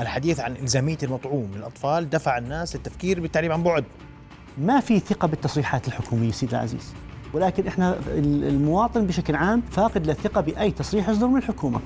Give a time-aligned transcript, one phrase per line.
[0.00, 3.84] الحديث عن إلزامية المطعوم للأطفال دفع الناس للتفكير بالتعليم عن بعد.
[4.58, 6.94] ما في ثقة بالتصريحات الحكومية سيدي العزيز.
[7.32, 11.80] ولكن إحنا المواطن بشكل عام فاقد للثقة بأي تصريح يصدر من الحكومة.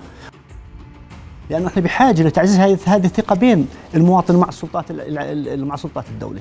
[1.51, 4.93] لأنه إحنا بحاجة لتعزيز هذه الثقة بين المواطن مع السلطات
[5.59, 6.41] مع سلطات الدولة.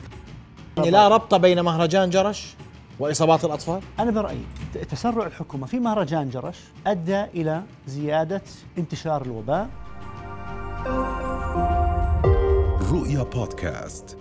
[0.77, 2.55] يعني لا ربط بين مهرجان جرش
[2.99, 4.43] وإصابات الأطفال؟ أنا برأيي
[4.89, 6.57] تسرع الحكومة في مهرجان جرش
[6.87, 8.41] أدى إلى زيادة
[8.77, 9.69] انتشار الوباء.
[12.91, 14.17] رؤيا بودكاست.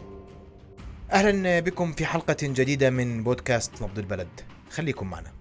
[1.13, 4.29] أهلا بكم في حلقة جديدة من بودكاست نبض البلد.
[4.71, 5.33] خليكم معنا.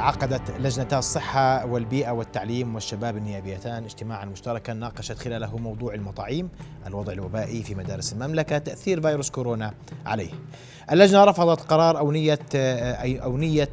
[0.00, 6.48] عقدت لجنتا الصحة والبيئة والتعليم والشباب النيابيتان اجتماعا مشتركا ناقشت خلاله موضوع المطاعيم
[6.86, 9.74] الوضع الوبائي في مدارس المملكة تأثير فيروس كورونا
[10.06, 10.30] عليه.
[10.92, 13.68] اللجنة رفضت قرار أو نية أو نية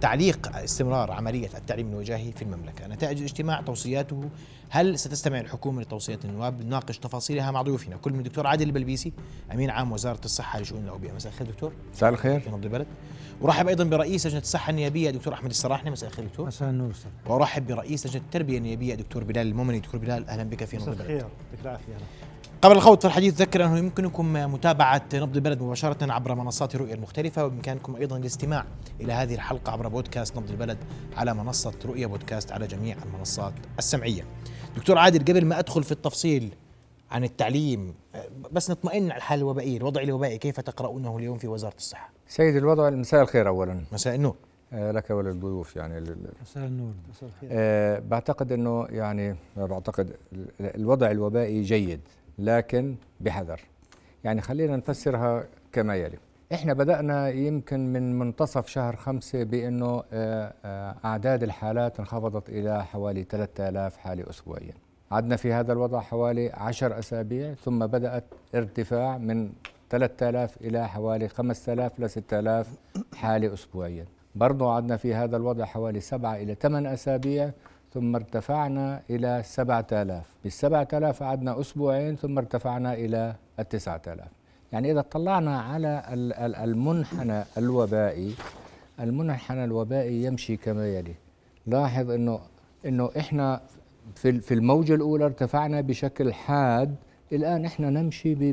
[0.00, 2.86] تعليق استمرار عملية التعليم الوجاهي في المملكة.
[2.86, 4.24] نتائج الاجتماع توصياته
[4.68, 7.96] هل ستستمع الحكومة لتوصيات النواب؟ نناقش تفاصيلها مع ضيوفنا.
[7.96, 9.12] كل من الدكتور عادل البلبيسي
[9.52, 11.12] أمين عام وزارة الصحة لشؤون الأوبئة.
[11.12, 11.72] مساء الخير دكتور.
[11.94, 12.40] مساء الخير.
[12.40, 12.86] في نبض البلد.
[13.40, 15.90] ورحب أيضا برئيس لجنة الصحة النيابية دكتور أحمد السراحني.
[15.90, 16.46] مساء الخير دكتور.
[16.46, 16.92] مساء النور
[17.26, 21.02] وأرحب برئيس لجنة التربية النيابية دكتور بلال المؤمني دكتور بلال أهلا بك في نبض البلد.
[21.02, 21.30] مساء الخير
[21.62, 21.92] العافية.
[22.62, 27.44] قبل الخوض في الحديث ذكر أنه يمكنكم متابعة نبض البلد مباشرة عبر منصات الرؤيه المختلفة
[27.44, 28.64] وبامكانكم أيضا الاستماع
[29.00, 30.78] إلى هذه الحلقة عبر بودكاست نبض البلد
[31.16, 34.24] على منصة رؤيا بودكاست على جميع المنصات السمعية.
[34.76, 36.54] دكتور عادل قبل ما أدخل في التفصيل
[37.10, 37.94] عن التعليم
[38.52, 42.90] بس نطمئن على الحاله الوبائيه، الوضع الوبائي كيف تقرؤونه اليوم في وزارة الصحة؟ سيد الوضع
[42.90, 44.36] مساء الخير اولا مساء النور
[44.72, 46.00] آه لك وللضيوف يعني
[46.42, 50.16] مساء النور مساء الخير آه بعتقد أنه يعني بعتقد
[50.60, 52.00] الوضع الوبائي جيد
[52.38, 53.60] لكن بحذر.
[54.24, 56.18] يعني خلينا نفسرها كما يلي.
[56.52, 63.24] إحنا بدأنا يمكن من منتصف شهر خمسة بأنه آه، آه، أعداد الحالات انخفضت إلى حوالي
[63.24, 64.74] 3000 حالة أسبوعيا.
[65.10, 69.52] عدنا في هذا الوضع حوالي 10 أسابيع ثم بدأت ارتفاع من
[69.90, 72.68] 3000 إلى حوالي 5000 ل 6000
[73.14, 74.04] حالة أسبوعيا.
[74.34, 77.50] برضو عدنا في هذا الوضع حوالي 7 إلى 8 أسابيع
[77.96, 84.24] ثم ارتفعنا إلى 7000 بال 7000 قعدنا أسبوعين ثم ارتفعنا إلى ال 9000
[84.72, 86.02] يعني إذا طلعنا على
[86.64, 88.34] المنحنى الوبائي
[89.00, 91.14] المنحنى الوبائي يمشي كما يلي.
[91.66, 92.40] لاحظ انه
[92.86, 93.60] إنه إحنا
[94.14, 96.94] في في الموجة الأولى ارتفعنا بشكل حاد
[97.32, 98.52] الآن إحنا نمشي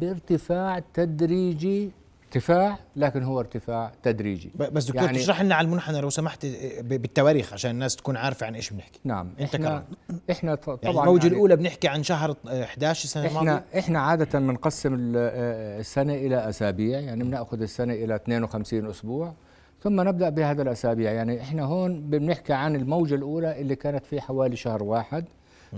[0.00, 1.90] بارتفاع تدريجي
[2.28, 4.50] ارتفاع لكن هو ارتفاع تدريجي.
[4.72, 6.46] بس دكتور يعني تشرح لنا على المنحنى لو سمحت
[6.80, 9.00] بالتواريخ عشان الناس تكون عارفة عن إيش بنحكي.
[9.04, 9.84] نعم أنت إحنا.
[10.30, 14.38] إحنا طبعا يعني الموجة يعني الأولى بنحكي عن شهر 11 السنة إحنا الماضية؟ إحنا عادة
[14.38, 19.34] بنقسم السنة إلى أسابيع يعني بنأخذ السنة إلى 52 أسبوع
[19.82, 21.12] ثم نبدأ بهذا الأسابيع.
[21.12, 25.24] يعني إحنا هون بنحكي عن الموجة الأولى اللي كانت في حوالي شهر واحد.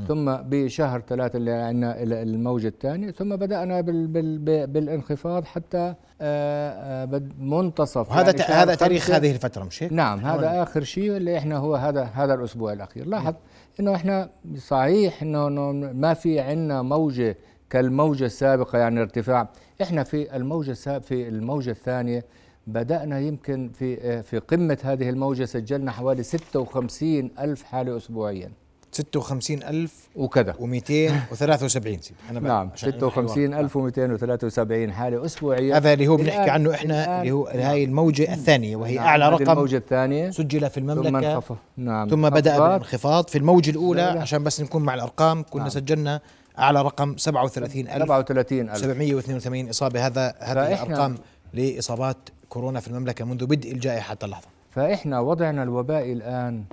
[0.08, 7.22] ثم بشهر ثلاثة اللي عندنا الموجة الثانية ثم بدأنا بال بال بالانخفاض حتى آه، آه،
[7.38, 8.12] منتصف.
[8.12, 11.74] هذا يعني هذا تاريخ هذه الفترة مش هيك؟ نعم هذا آخر شيء اللي إحنا هو
[11.74, 13.06] هذا هذا الأسبوع الأخير.
[13.06, 13.34] لاحظ
[13.80, 15.48] إنه إحنا صحيح إنه
[15.92, 17.36] ما في عندنا موجة
[17.70, 19.48] كالموجة السابقة يعني ارتفاع.
[19.82, 22.24] إحنا في الموجة في الموجة الثانية
[22.66, 28.52] بدأنا يمكن في آه، في قمة هذه الموجة سجلنا حوالي 56 ألف حالة أسبوعيا.
[28.92, 30.52] 56000 وكذا.
[30.52, 32.00] و273 سيدي.
[32.30, 35.76] أنا نعم 56273 حالة أسبوعية.
[35.76, 37.58] هذا اللي هو بنحكي عنه إحنا اللي هو نعم.
[37.58, 40.30] هاي الموجة الثانية وهي نعم أعلى رقم الموجة الثانية.
[40.30, 41.40] سجل في المملكة.
[41.40, 43.28] ثم نعم ثم بدأ بالانخفاض.
[43.28, 44.20] في الموجة الأولى لا لا.
[44.20, 45.70] عشان بس نكون مع الأرقام كنا نعم.
[45.70, 46.20] سجلنا
[46.58, 51.18] أعلى رقم 37000 37000 782 إصابة هذا هذه الأرقام
[51.54, 52.16] لإصابات
[52.48, 54.10] كورونا في المملكة منذ بدء الجائحة.
[54.10, 56.64] حتى اللحظه فإحنا وضعنا الوبائي الآن م.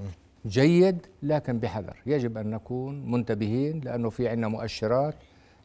[0.47, 1.95] جيد لكن بحذر.
[2.05, 5.15] يجب أن نكون منتبهين لأنه في عندنا مؤشرات.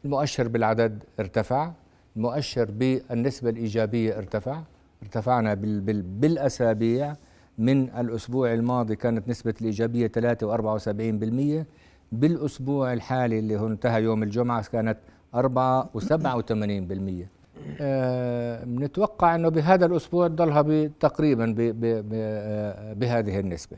[0.04, 1.70] المؤشر بالعدد ارتفع.
[2.16, 4.60] المؤشر بالنسبة الإيجابية ارتفع.
[5.02, 7.14] ارتفعنا بال بال بالأسابيع.
[7.58, 11.64] من الأسبوع الماضي كانت نسبة الإيجابية 3 و74%
[12.12, 14.98] بالأسبوع الحالي اللي هو انتهى يوم الجمعة كانت
[15.34, 17.26] 4 و87%
[17.80, 23.76] آه نتوقع أنه بهذا الأسبوع تضلها تقريبا آه، بهذه النسبة.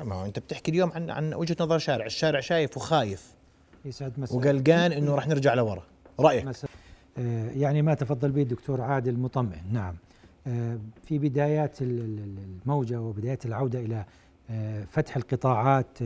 [0.03, 2.05] ما هو أنت بتحكي اليوم عن عن وجهة نظر شارع.
[2.05, 3.33] الشارع شايف وخايف.
[3.85, 4.37] يسعد مساء.
[4.37, 5.83] وقلقان إنه راح نرجع لورا.
[6.19, 6.69] رأيك؟ مساء.
[7.17, 9.61] آه، يعني ما تفضل به الدكتور عادل مطمئن.
[9.71, 9.95] نعم.
[10.47, 14.05] آه، في بدايات ال- ال- الموجة وبدايات العودة إلى
[14.49, 15.97] آه، فتح القطاعات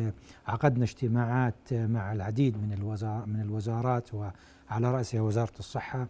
[0.48, 6.08] عقدنا اجتماعات مع العديد من الوزار من الوزارات وعلى رأسها وزارة الصحة.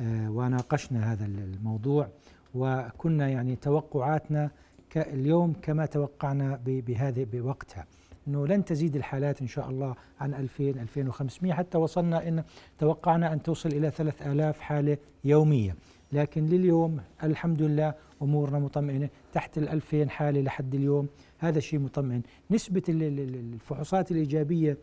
[0.00, 2.08] آه، وناقشنا هذا الموضوع.
[2.54, 4.50] وكنا يعني توقعاتنا
[4.96, 7.86] اليوم كما توقعنا بهذه بوقتها.
[8.28, 12.44] إنه لن تزيد الحالات إن شاء الله عن 2000 2500 حتى وصلنا إن
[12.78, 15.74] توقعنا أن توصل إلى 3000 حالة يوميا
[16.12, 19.08] لكن لليوم الحمد لله أمورنا مطمئنة.
[19.32, 22.22] تحت ال 2000 حالة لحد اليوم هذا شيء مطمئن.
[22.50, 24.76] نسبة ال- ال- ال- الفحوصات الإيجابية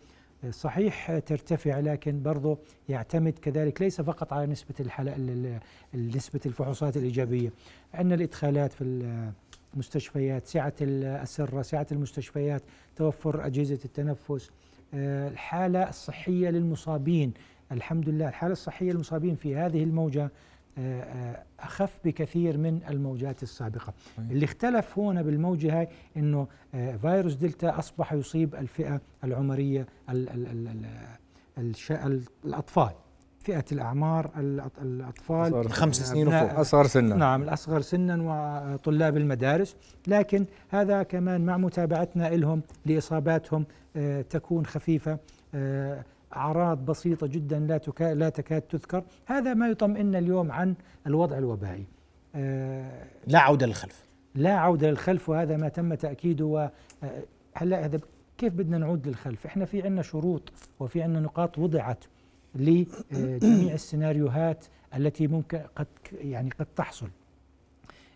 [0.50, 2.58] صحيح ترتفع لكن برضه
[2.90, 3.82] يعتمد كذلك.
[3.82, 5.60] ليس فقط على نسبة الحالة ال-
[5.94, 7.52] ال- نسبة الفحوصات الإيجابية.
[7.94, 8.84] عندنا الإدخالات في
[9.74, 12.63] المستشفيات سعة الأسرة سعة المستشفيات
[12.95, 14.51] توفر أجهزة التنفس.
[14.94, 17.33] آه، الحالة الصحية للمصابين.
[17.71, 20.31] الحمد لله الحالة الصحية للمصابين في هذه الموجة
[20.77, 23.94] آه، آه، أخف بكثير من الموجات السابقة.
[24.18, 24.30] صحيح.
[24.30, 25.88] اللي اختلف هنا بالموجة هاي
[26.18, 26.48] أنه
[27.01, 30.48] فيروس دلتا أصبح يصيب الفئة العمرية ال ال
[31.57, 32.92] ال الأطفال.
[33.50, 36.60] فئة الأعمار الأط- الأطفال أصغر خمس سنين وفوق.
[36.60, 37.16] أصغر سنا.
[37.16, 38.18] نعم الأصغر سنا
[38.74, 39.75] وطلاب المدارس.
[40.07, 43.66] لكن هذا كمان مع متابعتنا لهم لإصاباتهم
[43.96, 45.18] آه، تكون خفيفة
[45.56, 46.04] آه،
[46.36, 49.04] أعراض بسيطة جدا لا تكا لا تكاد تذكر.
[49.25, 50.75] هذا ما يطمئننا اليوم عن
[51.07, 51.86] الوضع الوبائي.
[52.36, 54.04] آه، لا عودة للخلف.
[54.36, 55.94] لا عودة للخلف وهذا ما تم
[57.04, 57.24] آه،
[57.54, 58.00] هلا هذا
[58.38, 62.04] كيف بدنا نعود للخلف؟ إحنا في عندنا شروط وفي عندنا نقاط وضعت.
[62.56, 64.66] لجميع السيناريوهات
[64.96, 67.10] التي ممكن قد يعني قد تحصل.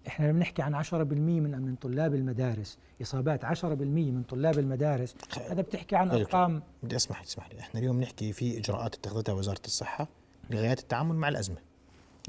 [0.08, 5.16] إحنا لما نحكي عن 10% من من طلاب المدارس إصابات 10% من طلاب المدارس.
[5.50, 6.20] هذا بتحكي عن طيب.
[6.20, 6.64] أرقام.
[6.84, 7.60] بدي أسمح لي اسمح لي.
[7.60, 10.08] إحنا اليوم نحكي في إجراءات اتخذتها وزاره الصحة
[10.50, 11.58] لغايه التعامل مع الأزمة.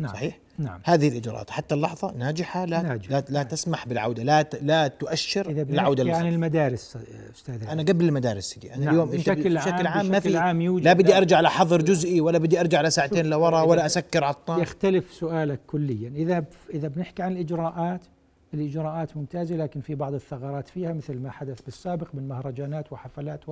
[0.00, 0.80] نعم صحيح؟ نعم.
[0.84, 3.10] هذه الإجراءات حتى اللحظة ناجحة لا ناجحة.
[3.10, 6.98] لا, لا تسمح بالعودة لا لا تؤشر إذا بالعوده عن للخلف المدارس
[7.34, 9.56] أستاذ أنا قبل المدارس سيدي أنا نعم، اليوم بشكل بشكل
[9.86, 13.26] عام- عام ما في عام يوجد لا بدي أرجع لحظر جزئي ولا بدي أرجع لساعتين
[13.26, 16.12] لورا ولا أسكر على الطاق يختلف سؤالك كليا.
[16.16, 16.44] إذا
[16.74, 18.00] إذا بنحكي عن الإجراءات
[18.54, 23.48] الإجراءات ممتازة لكن في بعض الثغرات فيها مثل ما حدث بالسابق من مهرجانات وحفلات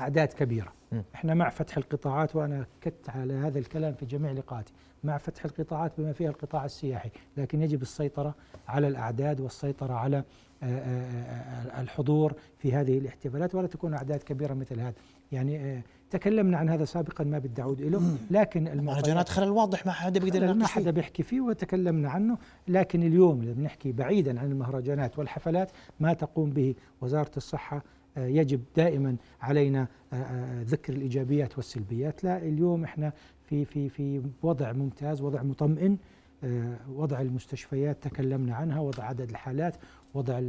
[0.00, 0.72] واعداد كبيرة.
[0.92, 1.00] م.
[1.14, 4.72] إحنا مع فتح القطاعات وأنا أكدت على هذا الكلام في جميع لقاءاتي
[5.04, 8.34] مع فتح القطاعات بما فيها القطاع السياحي لكن يجب السيطرة
[8.68, 10.16] على الأعداد والسيطرة على
[10.62, 14.94] آه، آه، آه، الحضور في هذه الاحتفالات ولا تكون أعداد كبيرة مثل هذا.
[15.32, 20.20] يعني تكلمنا عن هذا سابقا ما بدي اعود له لكن المهرجانات خلل واضح ما حدا
[20.20, 22.38] بيقدر ما حدا بيحكي فيه وتكلمنا عنه.
[22.68, 25.70] لكن اليوم اللي بنحكي بعيدا عن المهرجانات والحفلات
[26.00, 27.82] ما تقوم به وزارة الصحة آه،
[28.16, 32.24] يجب دائما علينا آه، آه، ذكر الإيجابيات والسلبيات.
[32.24, 35.96] لا اليوم إحنا في في في وضع ممتاز وضع مطمئن
[36.44, 39.76] آه، وضع المستشفيات تكلمنا عنها وضع عدد الحالات
[40.14, 40.40] وضع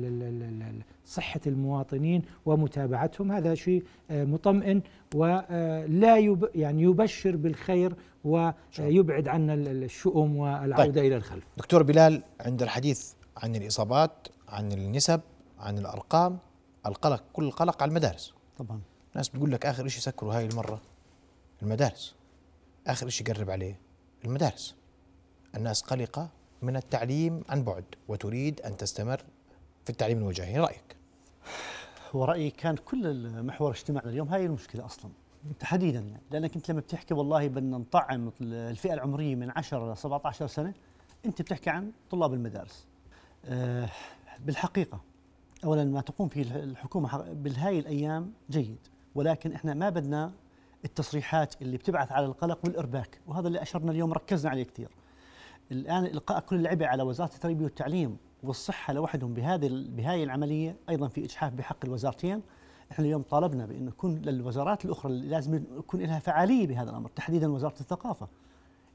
[1.05, 3.31] صحة المواطنين ومتابعتهم.
[3.31, 4.81] هذا شيء مطمئن
[5.15, 7.93] ولا يب يعني يبشر بالخير
[8.23, 11.43] ويبعد عنا ال- ال- الشؤم والعودة إلى الخلف.
[11.57, 15.21] دكتور بلال عند الحديث عن الإصابات عن النسب
[15.59, 16.37] عن الأرقام
[16.85, 18.33] القلق كل القلق على المدارس.
[18.57, 18.81] طبعا.
[19.15, 20.81] ناس بتقول لك آخر شيء سكروا هاي المرة
[21.61, 22.15] المدارس.
[22.87, 23.79] آخر شيء قرب عليه
[24.25, 24.75] المدارس.
[25.55, 26.29] الناس قلقة
[26.61, 29.23] من التعليم عن بعد وتريد أن تستمر
[29.83, 30.95] في التعليم الوجاهي رأيك؟
[32.13, 35.11] ورأيي كان كل المحور اجتماعنا اليوم هاي المشكلة أصلا
[35.59, 36.21] تحديدا يعني.
[36.31, 40.73] لأنك أنت لما بتحكي والله بدنا نطعم الفئة العمرية من 10 ل 17 سنة
[41.25, 42.85] أنت بتحكي عن طلاب المدارس.
[43.45, 43.89] أه
[44.39, 45.01] بالحقيقة
[45.63, 48.77] اولا ما تقوم فيه الحكومة بالهاي الأيام جيد
[49.15, 50.31] ولكن إحنا ما بدنا
[50.85, 54.89] التصريحات اللي بتبعث على القلق والإرباك وهذا اللي أشرنا اليوم ركزنا عليه كثير.
[55.71, 61.25] الآن إلقاء كل العبء على وزارة التربية والتعليم والصحة لوحدهم بهذه بهذه العملية أيضا في
[61.25, 62.41] إجحاف بحق الوزارتين.
[62.91, 67.51] إحنا اليوم طالبنا بإنه يكون للوزارات الأخرى اللي لازم يكون لها فعالية بهذا الأمر تحديدا
[67.51, 68.27] وزارة الثقافة.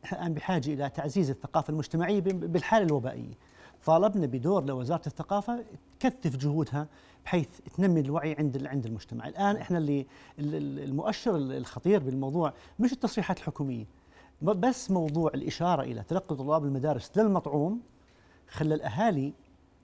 [0.04, 3.34] إحنا الآن بحاجة إلى تعزيز الثقافة المجتمعية بالحالة الوبائية.
[3.84, 5.64] طالبنا بدور لوزارة الثقافة
[6.00, 6.86] تكثف جهودها
[7.24, 9.28] بحيث تنمي الوعي عند عند المجتمع.
[9.28, 10.06] الآن إحنا اللي
[10.38, 13.84] المؤشر الخطير بالموضوع مش التصريحات الحكومية
[14.42, 17.80] بس موضوع الإشارة إلى تلقي طلاب المدارس للمطعوم
[18.48, 19.32] خلى الأهالي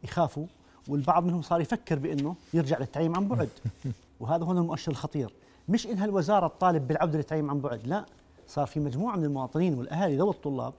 [0.04, 0.46] يخافوا
[0.88, 3.48] والبعض منهم صار يفكر بأنه يرجع للتعليم عن بعد.
[4.20, 5.32] وهذا هو المؤشر الخطير.
[5.68, 8.04] مش انها الوزارة تطالب بالعودة للتعليم عن بعد لا
[8.48, 10.72] صار في مجموعة من المواطنين والأهالي ذوي الطلاب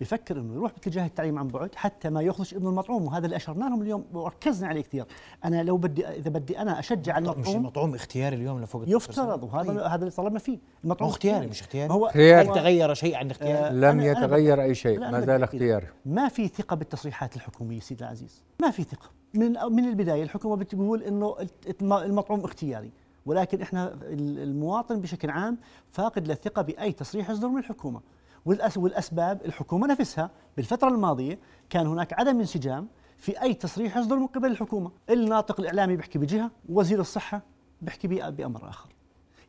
[0.00, 3.64] بفكر إنه يروح باتجاه التعليم عن بعد حتى ما ياخذش ابنه المطعوم وهذا اللي اشرنا
[3.64, 5.04] لهم اليوم وركزنا عليه كثير.
[5.44, 9.68] أنا لو بدي إذا بدي أنا أشجع المطعوم مش المطعوم اختياري اليوم لفوق يفترض وهذا
[9.68, 9.78] طيب.
[9.78, 10.58] هذا اللي طلبنا فيه.
[10.84, 11.92] المطعوم اختياري مش اختياري.
[11.92, 15.86] هو هل تغير شيء عن اختياري؟ آه لم يتغير أي شيء ما زال اختياري.
[16.06, 18.42] ما في ثقة بالتصريحات الحكومية سيدي العزيز.
[18.62, 19.10] ما في ثقة.
[19.34, 21.36] من من البداية الحكومة بتقول إنه
[21.82, 22.90] المطعوم اختياري.
[23.26, 25.58] ولكن إحنا المواطن بشكل عام
[25.90, 28.00] فاقد للثقه بأي تصريح يصدر من الحكومة.
[28.46, 31.38] والأسباب الحكومة نفسها بالفترة الماضية
[31.70, 34.90] كان هناك عدم انسجام في أي تصريح يصدر من قبل الحكومة.
[35.10, 37.42] الناطق الإعلامي بيحكي بجهة ووزير الصحة
[37.82, 38.88] بيحكي بأمر آخر.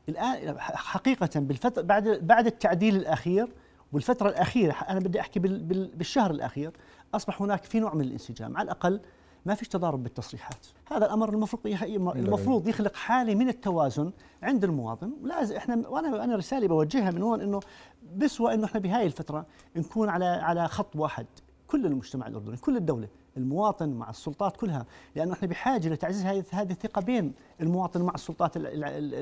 [0.10, 3.48] الآن حقيقة بالفترة بعد بعد التعديل الأخير
[3.94, 6.72] والفترة الأخيرة أنا بدي أحكي بالشهر الأخير
[7.16, 9.02] أصبح هناك في نوع من الانسجام على الأقل
[9.46, 10.68] ما فيش تضارب بالتصريحات.
[10.92, 11.68] هذا الأمر المفروض
[12.16, 14.12] المفروض يخلق حالة من التوازن
[14.44, 15.14] عند المواطن.
[15.24, 17.60] ولازم إحنا وأنا أنا رساله بوجهها من هون إنه
[18.16, 19.46] بسوى إنه إحنا بهاي الفترة
[19.76, 21.26] نكون على على خط واحد.
[21.68, 23.08] كل المجتمع الأردني كل الدولة
[23.38, 24.86] المواطن مع السلطات كلها.
[25.16, 28.58] لأنه إحنا بحاجة لتعزيز هذه هذه الثقة بين المواطن مع السلطات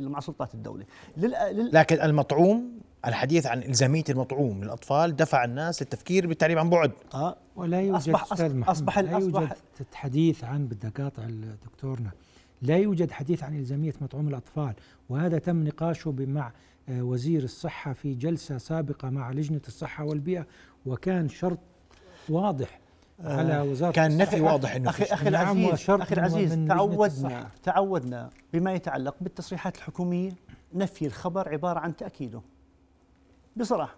[0.04, 0.86] مع سلطات الدولة.
[1.18, 6.92] لكن المطعوم الحديث عن إلزامية المطعوم للأطفال دفع الناس للتفكير بالتعليم عن بعد.
[7.14, 9.50] آه ولا يوجد أصبح أستاذ محمد أصبح لا يوجد
[9.94, 11.24] حديث عن بدي أقاطع
[11.66, 12.12] دكتورنا
[12.62, 14.74] لا يوجد حديث عن إلزامية مطعوم الأطفال
[15.10, 16.52] وهذا تم نقاشه مع
[16.90, 20.46] آه، وزير الصحة في جلسة سابقة مع لجنة الصحة والبيئة
[20.86, 21.60] وكان شرط
[22.30, 22.80] واضح
[23.24, 28.30] على آه، وزارة كان نفي واضح إنه أخي أخي نعم العزيز أخي العزيز تعودنا تعودنا
[28.54, 30.32] بما يتعلق بالتصريحات الحكومية
[30.74, 32.42] نفي الخبر عبارة عن تأكيده.
[33.56, 33.96] بصراحة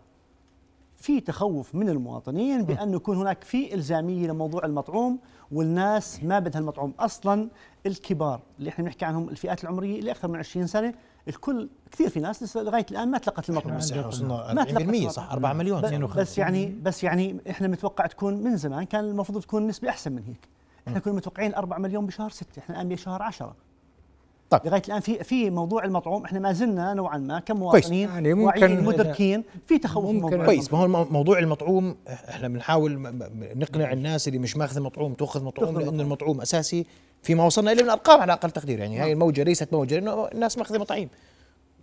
[0.98, 5.19] في تخوف من المواطنين بأن يكون هناك في إلزامية لموضوع المطعوم
[5.51, 6.93] والناس ما بدها المطعوم.
[7.00, 7.50] أصلا
[7.86, 10.93] الكبار اللي إحنا بنحكي عنهم الفئات العمرية اللي أكثر من 20 سنة
[11.27, 13.74] الكل كثير في ناس لسه لغاية الآن ما تلقت المطعوم.
[14.53, 14.65] ما
[15.07, 18.83] 40% صح؟ 4 مليون بس, يعني بس يعني بس يعني إحنا متوقع تكون من زمان
[18.83, 20.48] كان المفروض تكون النسبة أحسن من هيك.
[20.88, 23.55] إحنا كنا متوقعين 4 مليون بشهر 6 إحنا الآن بشهر 10
[24.57, 24.67] طيب.
[24.67, 29.43] لغاية الآن في في موضوع المطعوم إحنا ما زلنا نوعا ما كمواطنين يعني واعيين مدركين
[29.67, 30.74] في تخوف ممكن كويس.
[30.74, 33.13] ما هو موضوع المطعوم إحنا بنحاول
[33.55, 36.86] نقنع الناس اللي مش ماخذ مطعوم تأخذ مطعوم لأن المطعوم أساسي
[37.24, 38.79] فيما وصلنا إليه من ارقام على أقل تقدير.
[38.79, 39.12] يعني هاي نعم.
[39.12, 41.10] الموجة ليست موجة لأنه الناس ماخذة مطاعيم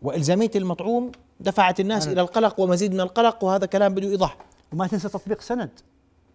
[0.03, 4.37] وإلزامية المطعوم دفعت الناس إلى القلق ومزيد من القلق وهذا كلام بده إيضاح.
[4.73, 5.71] وما تنسى تطبيق سند.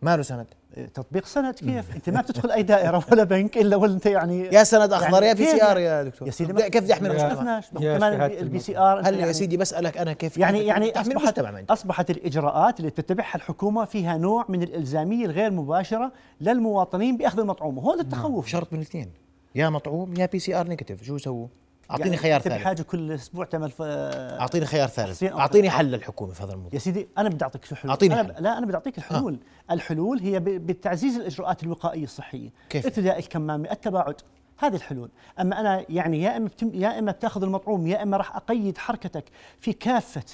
[0.05, 0.45] ما له سند؟
[0.77, 4.63] إيه، تطبيق سند كيف؟ أنت ما بتدخل أي دائرة ولا بنك إلا وأنت يعني يا
[4.63, 6.27] سند اخضر يعني يا PCR يا دكتور.
[6.27, 10.13] يا سيدي كيف بدي احمل المجتمع؟ كمان ال PCR هل يعني يا سيدي بسألك أنا
[10.13, 16.11] كيف يعني يعني أصبحت أصبحت الإجراءات اللي تتبعها الحكومة فيها نوع من الإلزامية الغير مباشرة
[16.41, 19.11] للمواطنين بأخذ المطعوم وهذا التخوف شرط من الاثنين.
[19.55, 21.03] يا مطعوم يا PCR negative.
[21.03, 21.47] شو سووا؟
[21.91, 22.61] أعطيني يعني خيار ثالث.
[22.61, 23.81] بحاجه كل أسبوع تعمل ف...
[23.81, 25.23] أعطيني خيار ثالث.
[25.23, 26.73] أعطيني حل للحكومه في هذا الموضوع.
[26.73, 27.89] يا سيدي أنا بدي أعطيك حلول.
[27.89, 28.35] أعطيني أنا ب...
[28.39, 29.39] لا أنا بدي أعطيك الحلول.
[29.69, 29.73] آه.
[29.73, 30.43] الحلول هي ب...
[30.43, 32.49] بتعزيز الإجراءات الوقائية الصحية.
[32.69, 34.15] كيف؟ ارتداء الكمامة التباعد.
[34.57, 35.09] هذه الحلول.
[35.39, 36.71] أما أنا يعني يا إما بتم...
[36.73, 39.25] يا إما بتأخذ المطعوم يا إما راح أقيد حركتك
[39.59, 40.25] في كافة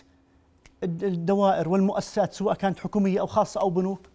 [0.84, 4.11] الدوائر والمؤسسات سواء كانت حكومية أو خاصة أو بنوك.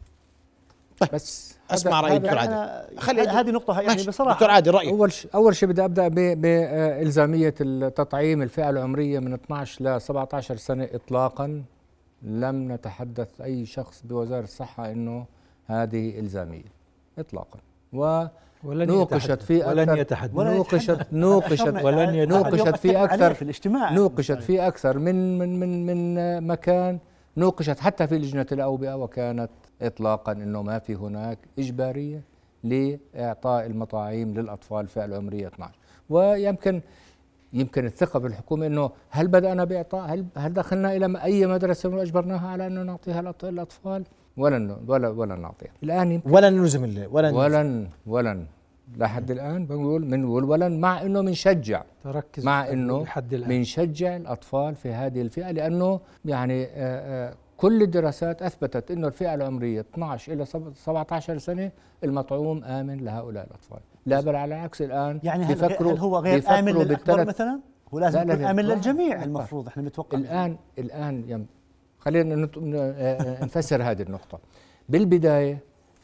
[0.99, 1.11] طيب.
[1.13, 2.99] بس أسمع رأي دكتور عادل.
[2.99, 4.89] خلي هذه نقطة يعني بصراحة دكتور عادل رأيك.
[4.89, 10.89] أول شيء أول شيء بدي أبدأ بالزاميه التطعيم الفئة العمرية من 12 ل 17 سنة
[10.93, 11.63] اطلاقا.
[12.23, 15.27] لم نتحدث أي شخص بوزارة الصحة إنه
[15.67, 16.73] هذه إلزامية
[17.19, 17.59] اطلاقا.
[17.93, 18.25] و
[18.65, 20.35] ولن نوقشت في ولن يتحدث.
[20.35, 23.35] نوقشت نوقشت ولن نوقشت في أكثر.
[23.35, 23.93] في الاجتماع.
[23.93, 26.99] نوقشت في أكثر من من من من مكان.
[27.37, 29.51] نوقشت حتى في لجنة الأوبئة وكانت
[29.83, 32.23] اطلاقا إنه ما في هناك إجبارية
[32.65, 35.75] لإعطاء المطاعيم للأطفال فئه العمرية 12
[36.11, 36.81] ويمكن
[37.53, 42.67] يمكن الثقة بالحكومة إنه هل بدأنا باعطاء هل هل دخلنا إلى أي مدرسة واجبرناها على
[42.67, 44.05] إنه نعطيها للأطفال؟
[44.37, 45.71] ولن ولا ولا نعطيها.
[45.83, 48.47] الآن ولن نلزم ولن ولن
[48.97, 55.21] لحد الآن بنقول من ولولا مع إنه بنشجع تركز مع إنه بنشجع الأطفال في هذه
[55.21, 56.67] الفئة لأنه يعني
[57.57, 60.45] كل الدراسات أثبتت إنه الفئة العمرية 12 إلى
[60.75, 61.71] 17 سنة
[62.05, 66.39] المطعوم آمن لهؤلاء الأطفال لا بل على العكس الآن يعني هل, بيفكروا هل هو غير
[66.61, 67.61] للأكبر بالثلاث- مثلا؟
[67.95, 68.75] هو لازم لا، لا، يكون لا.
[68.75, 69.23] للجميع.
[69.23, 71.47] المفروض إحنا نتوقع الان الآن يم
[71.99, 74.39] خلينا آه، نفسر هذه النقطة
[74.89, 75.59] بالبداية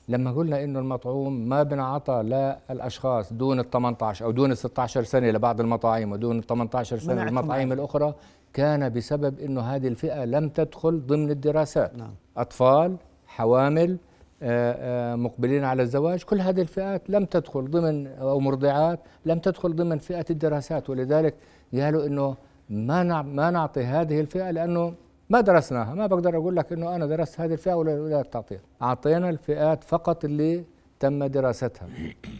[0.09, 2.23] لما قلنا إنه المطعوم ما بنعطى
[2.71, 7.25] للاشخاص دون ال 18 أو دون ال 16 سنة لبعض المطاعم ودون ال 18 سنه
[7.25, 7.75] للمطاعم عنه.
[7.75, 8.14] الأخرى
[8.52, 11.97] كان بسبب إنه هذه الفئة لم تدخل ضمن الدراسات.
[11.97, 12.14] نعم.
[12.37, 13.99] أطفال حوامل
[14.42, 19.76] آه، آه، مقبلين على الزواج كل هذه الفئات لم تدخل ضمن أو مرضعات لم تدخل
[19.76, 20.90] ضمن فئة الدراسات.
[20.90, 21.35] ولذلك
[21.75, 22.37] قالوا إنه
[22.71, 24.94] ما نع- ما نعطي هذه الفئة لأنه
[25.30, 25.94] ما درسناها.
[25.94, 28.61] ما بقدر أقول لك إنه أنا درست هذه الفئة ولا ولا تعطيها.
[28.82, 30.64] أعطينا الفئات فقط اللي
[31.00, 31.88] تم دراستها.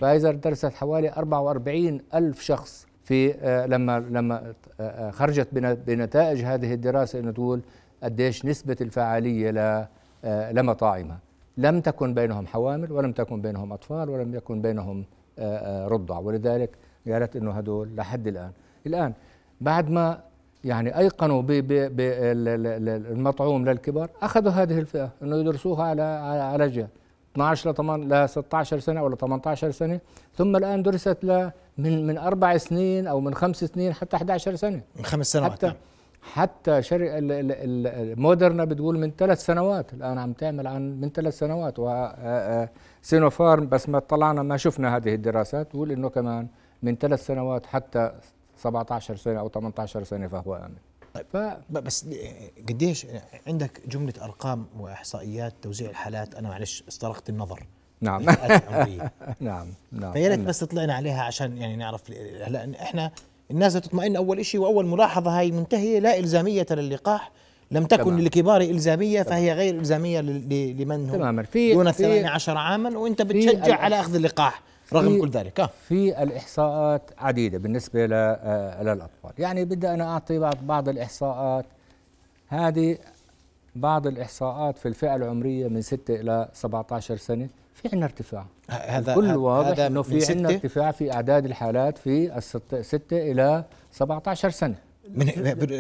[0.01, 6.45] فايزر درست حوالي 44 ألف شخص في آه، لما لما آه، آه، خرجت بن- بنتائج
[6.45, 7.61] هذه الدراسة إنه تقول
[8.03, 9.87] قديش نسبة الفعالية ل
[10.57, 11.19] لمطاعمها
[11.57, 15.05] لم تكن بينهم حوامل ولم تكن بينهم أطفال ولم يكن بينهم
[15.89, 16.19] رضع.
[16.19, 16.71] ولذلك
[17.09, 18.51] قالت إنه هدول لحد الآن.
[18.87, 19.13] الآن
[19.61, 20.21] بعد ما
[20.65, 26.03] يعني أيقنوا بالمطعوم للكبار أخذوا هذه الفئة إنه يدرسوها على
[26.53, 26.89] على جهة.
[27.35, 30.01] 12 ل 8 ل 16 سنة ولا 18 سنة.
[30.35, 34.83] ثم الآن درست ل من من أربع سنين أو من خمس سنين حتى 11 سنة.
[34.97, 35.77] من خمس سنوات حتى نعم.
[36.23, 37.21] حتى شركه
[38.17, 39.93] مودرنا بتقول من ثلاث سنوات.
[39.93, 41.75] الان عم تعمل عن من ثلاث سنوات.
[41.79, 46.49] وسينوفارم بس ما طلعنا ما شفنا هذه الدراسات تقول إنه كمان
[46.83, 48.13] من ثلاث سنوات حتى
[48.57, 50.75] 17 سنة أو 18 سنة فهو آمن.
[51.15, 51.27] طيب.
[51.33, 51.37] ف
[51.71, 52.07] بس
[52.69, 53.07] قديش
[53.47, 57.67] عندك جملة أرقام وإحصائيات توزيع الحالات؟ أنا معلش استرقت النظر.
[58.03, 58.23] نعم.
[59.41, 60.13] نعم نعم.
[60.13, 62.03] فيا ريت بس تطلعنا عليها عشان يعني نعرف
[62.47, 63.11] هلا إحنا
[63.51, 67.31] الناس تطمئن أول شيء وأول ملاحظة هاي منتهية لا إلزامية للقاح
[67.71, 68.21] لم تكن تمام.
[68.21, 71.43] للكبار إلزامية فهي غير إلزامية لمن هم تماما.
[71.43, 74.63] في دون في 18 عاما وأنت بتشجع على أخذ اللقاح
[74.93, 75.61] رغم كل ذلك.
[75.61, 75.71] آه.
[75.89, 79.31] في الإحصاءات عديدة بالنسبة آه، للأطفال.
[79.39, 81.65] يعني بدي أنا أعطي بعض بعض الإحصاءات.
[82.49, 82.99] هذه
[83.77, 87.49] بعض الإحصاءات في الفئة العمرية من 6 إلى 17 سنة.
[87.83, 88.47] في عندنا ارتفاع.
[88.71, 93.65] هذا كل واضح هذا إنه في عندنا ارتفاع في أعداد الحالات في الست 6 إلى
[93.91, 94.75] 17 سنة.
[95.11, 95.29] من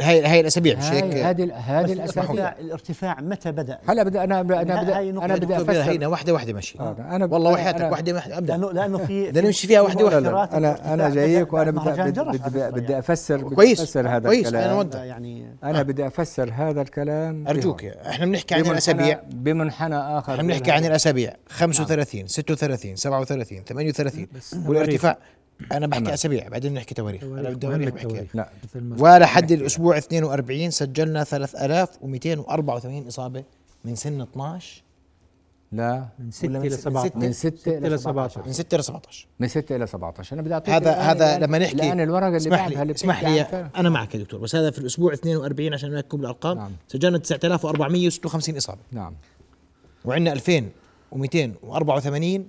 [0.00, 2.54] هاي هاي الأسابيع مش هيك هذه هذه الأسابيع.
[2.58, 5.90] الارتفاع متى بدأ؟ هلا بدي أنا أنا نقطة أنا بدي دكتور أفسر.
[5.90, 8.52] هينا واحدة واحدة ماشي آه، أنا والله وحياتك واحدة واحدة أبدأ.
[8.56, 10.04] لأنه لأنه في بدنا نمشي فيها واحدة.
[10.04, 12.98] مؤشرات أنا أنا بدأ جايك وأنا بدي بدي, يعني.
[12.98, 14.64] افسر بدي كويس، أفسر هذا كويس، الكلام.
[14.64, 14.94] أنا وأنت.
[14.94, 17.48] يعني أنا بدي أفسر هذا الكلام.
[17.48, 17.84] أرجوك.
[17.84, 19.20] إحنا بنحكي عن الأسابيع.
[19.32, 20.32] بمنحنى آخر.
[20.32, 21.32] إحنا بنحكي عن الأسابيع.
[21.48, 25.18] 35 36 37 38 بس والارتفاع
[25.72, 26.12] أنا بحكي تمام.
[26.14, 27.22] أسابيع بعدين بنحكي تواريخ.
[27.22, 28.26] أنا بدي تواريخ بحكي.
[28.34, 28.48] لا.
[28.74, 33.44] ما ولحد الأسبوع 42 سجلنا 3284 إصابة.
[33.84, 34.82] من سن 12
[35.72, 36.04] لا.
[36.18, 39.26] من 6 ولا من إلى ست- 17 من 6 إلى 17 من 6 ل 17
[39.40, 42.58] من 6 إلى 17 أنا بدي أعطيك هذا هذا لما نحكي الان الورقة اللي اسمح
[42.58, 43.70] بعدها لي اللي اسمح بتحكي لي.
[43.76, 46.58] أنا معك يا دكتور بس هذا في الأسبوع 42 عشان نحكم بالأرقام.
[46.58, 46.72] نعم.
[46.88, 48.80] سجلنا 9456 إصابة.
[48.92, 49.14] نعم.
[50.04, 52.48] وعندنا 2284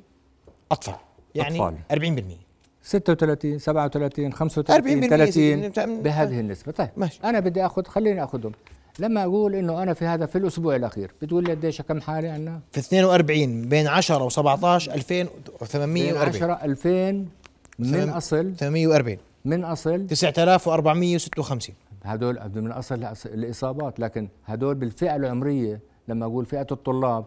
[0.72, 0.96] أطفال.
[1.36, 1.78] يعني أطفال.
[1.92, 2.43] 40%
[2.84, 6.72] 36 37 35 40% 30 بتاع- بهذه النسبة.
[6.72, 7.20] طيب ماشي.
[7.24, 8.52] أنا بدي اخذ خليني آخذهم.
[9.00, 12.60] لما أقول إنه أنا في هذا في الأسبوع الأخير بتقول لي قديش كم حاله عندنا
[12.72, 14.40] في 42 بين 10 و17
[15.10, 15.28] بين
[15.62, 17.26] 2840 10 2000
[17.80, 25.80] من أصل؟ 840 من أصل؟ 9456 هدول من اصل الأص- الاصابات لكن هدول بالفئة العمرية
[26.08, 27.26] لما أقول فئة الطلاب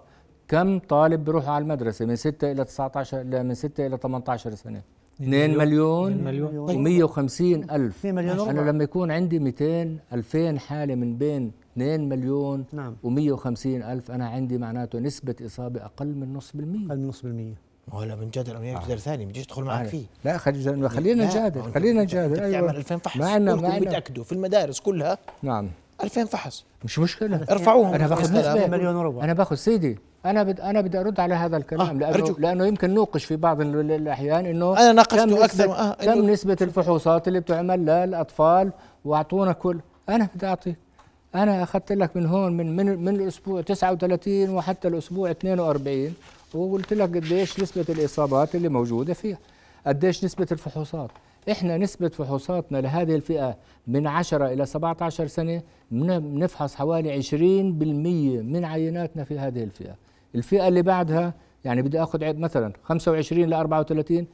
[0.49, 4.83] كم طالب بيروحوا على المدرسة؟ من 6 إلى 19 لا، من 6 إلى 18 سنة.
[5.21, 6.13] 2 مليون.
[6.13, 7.09] 2 مليون.
[7.09, 7.97] و150 ألف.
[7.99, 8.49] 2 مليون.
[8.49, 8.71] أنا وربع.
[8.71, 12.97] لما يكون عندي 200 2000 حالة من بين 2 مليون نعم.
[13.05, 16.87] و150 ألف أنا عندي معناته نسبة إصابة أقل من نص بالمية.
[16.87, 17.55] أقل من نص بالمية.
[17.93, 20.05] ولا بنجادل أنا جدال ثاني ما تجيش تدخل معك فيه.
[20.25, 22.33] لا خلينا خلينا نجادل خلينا نجادل.
[22.33, 22.71] بتعمل أيوه.
[22.71, 23.17] 2000 فحص.
[23.17, 25.71] ما عندنا ما كلكم عندنا بتأكدوا في المدارس كلها نعم.
[26.03, 26.65] 2000 فحص.
[26.85, 27.47] مش مشكلة.
[27.51, 27.95] ارفعوهم.
[27.95, 28.57] أنا باخذ 5000.
[28.57, 28.67] نسبة.
[28.77, 29.25] مليون وربع.
[29.25, 29.99] أنا باخذ سيدي.
[30.31, 32.41] أنا بد أنا بدي أرد على هذا الكلام آه، لأنه أرجوك.
[32.41, 36.31] لأنه يمكن نوقش في بعض ال- ال- الأحيان إنه أنا ناقشته نسبة آه، كم إنه-
[36.31, 38.73] نسبة الفحوصات اللي بتعمل للأطفال؟
[39.05, 40.75] وأعطونا كل أنا بدي أعطي.
[41.35, 46.15] أنا أخذت لك من هون من من من الأسبوع 39 وحتى الأسبوع 42
[46.55, 49.39] وقلت لك قديش نسبة الإصابات اللي موجودة فيها.
[49.87, 51.11] قديش نسبة الفحوصات؟
[51.51, 58.65] إحنا نسبة فحوصاتنا لهذه الفئة من 10 إلى 17 سنة بن- بنفحص حوالي 20% من
[58.65, 59.95] عيناتنا في هذه الفئة.
[60.37, 64.27] الفئة اللي بعدها يعني بدي آخذ عد- مثلا 25 ل 34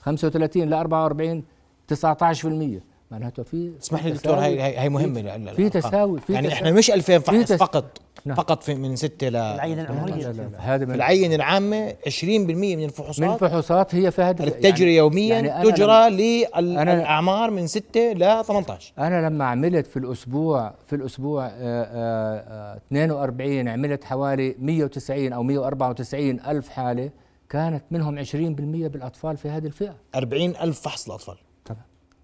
[0.00, 1.42] 35 ل 44
[1.94, 2.82] 19%
[3.12, 6.90] معناته في اسمح لي دكتور هاي هاي هي مهمه في تساوي في يعني إحنا مش
[6.90, 7.52] 2000 فحص.
[7.52, 8.36] فقط نعم.
[8.36, 13.20] فقط في من 6 ل العينة العمرية هذا في العينة العامة 20% من الفحوصات.
[13.20, 16.08] من فحوصات هي في هذا التجري يوميا يعني أنا تجرى
[16.46, 22.76] أنا- للاعمار من 6 ل 18 أنا لما عملت في الأسبوع في الأسبوع آه، آه،
[22.88, 27.10] 42 عملت حوالي 190 أو 194 ألف حالة
[27.50, 29.94] كانت منهم 20% بالأطفال في هذه الفئة.
[30.14, 31.34] 40 ألف فحص للأطفال.
[31.34, 31.41] طبعا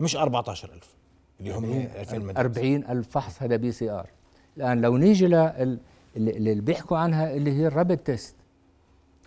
[0.01, 0.95] مش 14 ألف.
[1.41, 3.09] اللي هم 2000 مدرسة 40 ألف.
[3.11, 4.07] فحص هذا PCR.
[4.57, 5.79] الآن لو نيجي لل
[6.17, 8.35] اللي بيحكوا عنها اللي هي ال rapid test.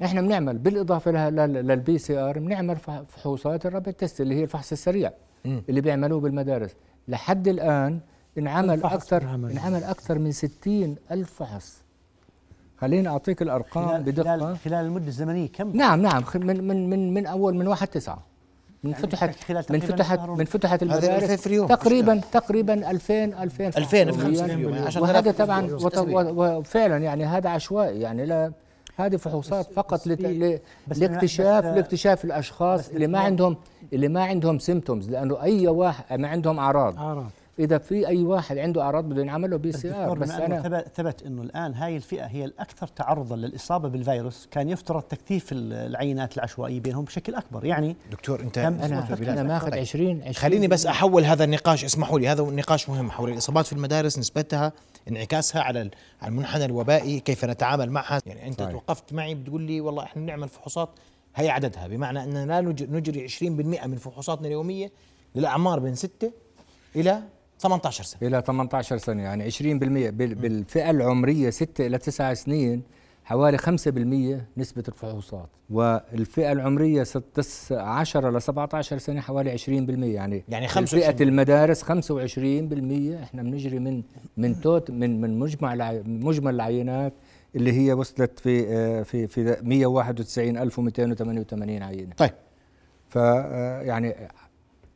[0.03, 4.43] إحنا بنعمل بالإضافة لها لل- لل PCR بنعمل فح- فحوصات ال rapid test اللي هي
[4.43, 5.11] الفحص السريع.
[5.45, 6.75] اللي بيعملوه بالمدارس.
[7.07, 7.99] لحد الآن
[8.37, 9.51] انعمل أكثر انعمل.
[9.51, 11.81] انعمل أكثر من 60 ألف فحص.
[12.77, 14.37] خليني أعطيك الأرقام خلال, بدقة.
[14.37, 18.23] خلال, خلال المدة الزمنية كم؟ نعم نعم من من من من أول من 1 9
[18.83, 21.67] من يعني فتحت خلال من تقريباً فتحت من فتحت المدارس 2000 في اليوم.
[21.67, 23.13] تقريبا تقريبا 2000
[23.43, 24.27] 2000 فحص 2000 في يومياً.
[24.29, 25.67] 5 في اليوم يعني 10000 وهذا طبعا
[26.57, 28.51] وفعلا يعني هذا عشوائي يعني لا
[28.97, 33.57] هذه فحوصات فقط لت- ل- بس لاكتشاف بس- لاكتشاف الأشخاص اللي ما عندهم
[33.93, 36.97] اللي ما عندهم symptoms لأنه أي واحد ما عندهم أعراض.
[36.97, 37.29] أعراض.
[37.59, 41.23] إذا في أي واحد عنده أعراض بده ينعمل له PCR دكتور بس أنا ثبت, ثبت
[41.23, 46.79] إنه الآن هاي الفئة هي الأكثر تعرضا للإصابة بالفيروس كان يفترض تكثيف ال- العينات العشوائية
[46.79, 48.85] بينهم بشكل أكبر يعني دكتور أنت كم- أنا
[49.21, 49.43] أنا.
[49.43, 53.65] ماخذ 20 20 خليني بس أحول هذا النقاش اسمحوا لي هذا نقاش مهم حول الإصابات
[53.65, 54.71] في المدارس نسبتها
[55.09, 58.71] انعكاسها على ال- على المنحنى الوبائي كيف نتعامل معها يعني أنت صحيح.
[58.71, 60.89] توقفت معي بتقول لي والله إحنا بنعمل فحوصات
[61.35, 64.91] هي عددها بمعنى أننا لا نج- نجري 20% من فحوصاتنا اليومية
[65.35, 66.31] للأعمار بين 6
[66.95, 67.21] إلى
[67.61, 68.27] 18 سنة.
[68.27, 69.63] إلى 18 سنة يعني 20%
[70.09, 72.83] بال- بالفئة العمرية 6 إلى 9 سنين
[73.23, 75.49] حوالي 5% نسبة الفحوصات.
[75.69, 77.03] والفئة العمرية
[77.71, 81.11] 10 ل 17 سنة حوالي 20% يعني يعني في 25.
[81.13, 84.03] فئة المدارس 25% إحنا بنجري من
[84.37, 87.13] من توت من من مجمع مجمل العينات
[87.55, 88.63] اللي هي وصلت في
[89.03, 92.13] في في 191288 عينة.
[92.17, 92.31] طيب.
[93.09, 93.15] ف
[93.85, 94.15] يعني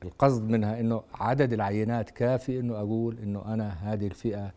[0.03, 4.51] القصد منها إنه عدد العينات كافي إنه أقول إنه أنا هذه الفئة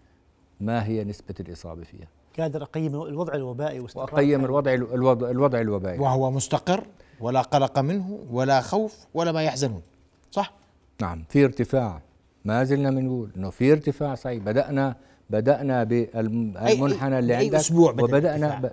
[0.61, 2.09] ما هي نسبة الإصابة فيها.
[2.39, 4.45] قادر أقيم الوضع الوبائي واستقرار وأقيم.
[4.45, 5.99] الوضع الوضع, الوضع الوبائي.
[5.99, 6.87] وهو مستقر
[7.21, 9.83] ولا قلق منه ولا خوف ولا ما يحزنون.
[10.31, 10.53] صح؟
[11.01, 12.03] نعم في ارتفاع.
[12.45, 14.43] ما زلنا بنقول إنه في ارتفاع صحيح.
[14.43, 14.97] بدانا
[15.31, 18.71] بدأنا بالمنحنى اللي أي عندك أسبوع بدأ وبدأنا؟ ب...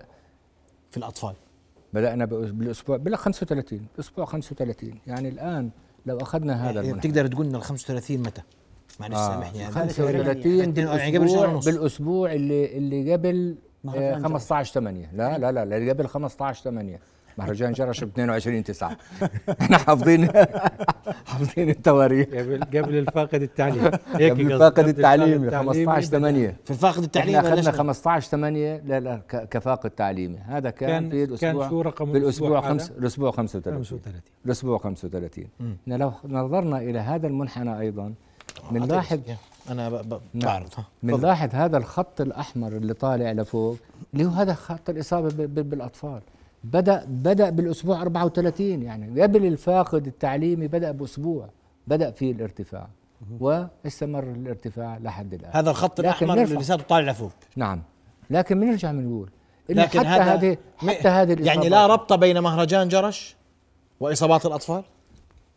[0.91, 1.33] في الأطفال.
[1.93, 5.69] بدأنا بالاسبوع بلا 35 أسبوع 35 يعني الآن
[6.05, 8.41] لو أخذنا هذا يعني المنحنى بتقدر تقول لنا ال 35 متى؟
[8.99, 9.27] معلش آه.
[9.27, 11.65] سامحني يعني 35 يعني شهر بالاسبوع ونص.
[11.65, 14.23] بالأسبوع اللي اللي قبل مهرجان آه جرش.
[14.23, 16.99] 15 8 لا لا لا اللي قبل 15 8
[17.37, 18.97] مهرجان جرش ب 22 9
[19.61, 20.27] إحنا حافظين
[21.25, 22.27] حافظين التواريخ.
[22.27, 23.83] قبل قبل الفاقد التعليم.
[24.19, 24.59] هيك قبل قصدي.
[24.59, 28.99] فاقد قبل التعليمي الفاقد 15 8 في الفاقد التعليمي إحنا أخذنا بلشنا 15 8 لا
[28.99, 29.21] لا
[29.51, 30.37] كفاقد تعليمي.
[30.37, 34.77] هذا كان, كان- في كان الأسبوع شو رقم في الأسبوع خمس الأسبوع 35 35 الأسبوع
[34.77, 35.77] 35 مم.
[35.83, 38.13] إحنا لو نظرنا إلى هذا المنحنى أيضا
[38.71, 39.19] بنلاحظ
[39.69, 39.89] أنا
[40.33, 40.63] نعم.
[40.63, 40.83] تفضل.
[41.03, 43.77] بنلاحظ هذا الخط الأحمر اللي طالع لفوق
[44.13, 46.21] اللي هو هذا خط الإصابة بالأطفال.
[46.73, 49.21] بدا بدأ بالأسبوع 34 يعني.
[49.21, 51.49] قبل الفاقد التعليمي بدأ بأسبوع.
[51.87, 52.87] بدأ فيه الارتفاع.
[53.39, 55.51] واستمر الارتفاع لحد الآن.
[55.53, 56.33] هذا الخط نرفع.
[56.33, 57.81] اللي لساته طالع لفوق نعم.
[58.29, 59.29] لكن بنرجع بنقول
[59.69, 61.65] لكن حتى هذا هذه حتى هذه يعني الإصابات.
[61.65, 63.35] لا ربط بين مهرجان جرش
[63.99, 64.83] وإصابات الأطفال؟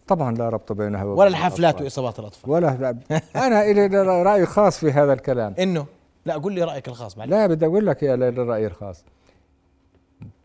[0.07, 1.85] طبعا لا ربط بينها وبين ولا الحفلات الأطفال.
[1.85, 2.51] وإصابات الأطفال.
[2.51, 3.21] ولا لا.
[3.47, 3.87] أنا الي
[4.23, 5.55] راي خاص في هذا الكلام.
[5.59, 5.87] إنه؟
[6.27, 9.05] لا قول لي رأيك الخاص معلش لا بدي أقول لك يا الرأي الخاص.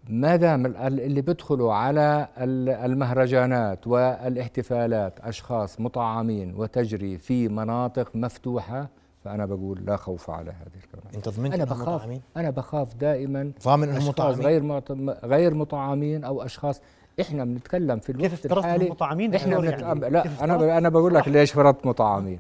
[0.10, 8.16] ما دام ال- ال- اللي بيدخلوا على ال- المهرجانات والاحتفالات أشخاص مطعمين وتجري في مناطق
[8.16, 8.88] مفتوحة
[9.24, 13.52] فأنا بقول لا خوف على هذه الكلام أنت ضمنت أنا بخاف مطعمين أنا بخاف دائما
[13.64, 15.16] ضامن أنهم أشخاص مطعمين غير.
[15.24, 16.82] غير مطعمين أو اشخاص
[17.22, 19.60] إحنا بنتكلم في كيف الوقت أنهم الحالي مطعمين إحنا.
[19.70, 20.78] يعني؟ لا كيف أنا.
[20.78, 22.40] أنا بقول لك ليش فرضت مطعمين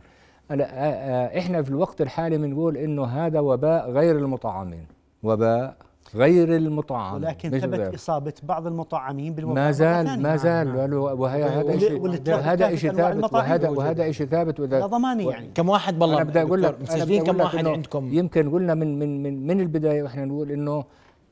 [0.51, 4.85] آه، آه، إحنا في الوقت الحالي بنقول إنه هذا وباء غير المطعمين
[5.23, 5.75] وباء
[6.15, 7.95] غير المطعمين ولكن ثبت غير.
[7.95, 10.21] إصابة بعض الوباء بالوباء ما زال.
[10.21, 10.93] ما زال نعم.
[10.93, 13.69] وهي هذا شيء كافة شيء ثابت المطاعم وهذا.
[13.69, 17.23] وهذا شيء ثابت لا وإذا ضماني يعني كم واحد بالله أنا بدي أقول لك مسجلين
[17.23, 20.83] كم واحد عندكم يمكن قلنا من من من من البداية وإحنا نقول إنه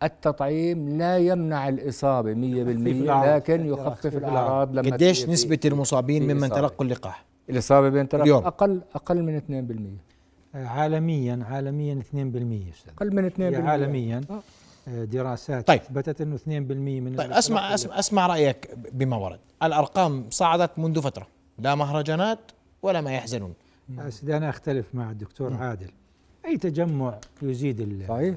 [0.04, 3.36] التطعيم لا يمنع الإصابة 100% الأعراض.
[3.36, 6.50] لكن يخفف الأعراض لما قديش نسبة المصابين ممن.
[6.50, 8.46] تلقوا اللقاح الإصابة بين تلقى اليوم.
[8.46, 10.12] أقل أقل من 2%
[10.56, 12.06] عالميا عالميا 2%
[12.74, 14.40] أستاذ أقل من 2% هي عالميا آه.
[14.88, 15.80] دراسات طيب.
[15.82, 19.40] أثبتت إنه 2% من طيب أسمع أسمع أسمع رأيك بما ورد.
[19.64, 21.28] الأرقام صعدت منذ فترة
[21.60, 22.40] لا مهرجانات
[22.82, 23.54] ولا ما يحزنون.
[24.10, 25.92] سيدي أنا أختلف مع الدكتور عادل.
[26.46, 28.36] أي تجمع يزيد ال- صحيح.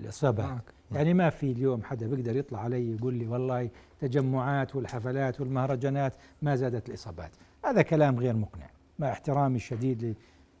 [0.00, 0.62] الاصابات معك.
[0.92, 3.68] يعني ما في اليوم حدا بيقدر يطلع علي يقول لي والله
[4.00, 7.30] تجمعات والحفلات والمهرجانات ما زادت الإصابات.
[7.64, 8.66] هذا كلام غير مقنع.
[8.98, 10.14] مع احترامي الشديد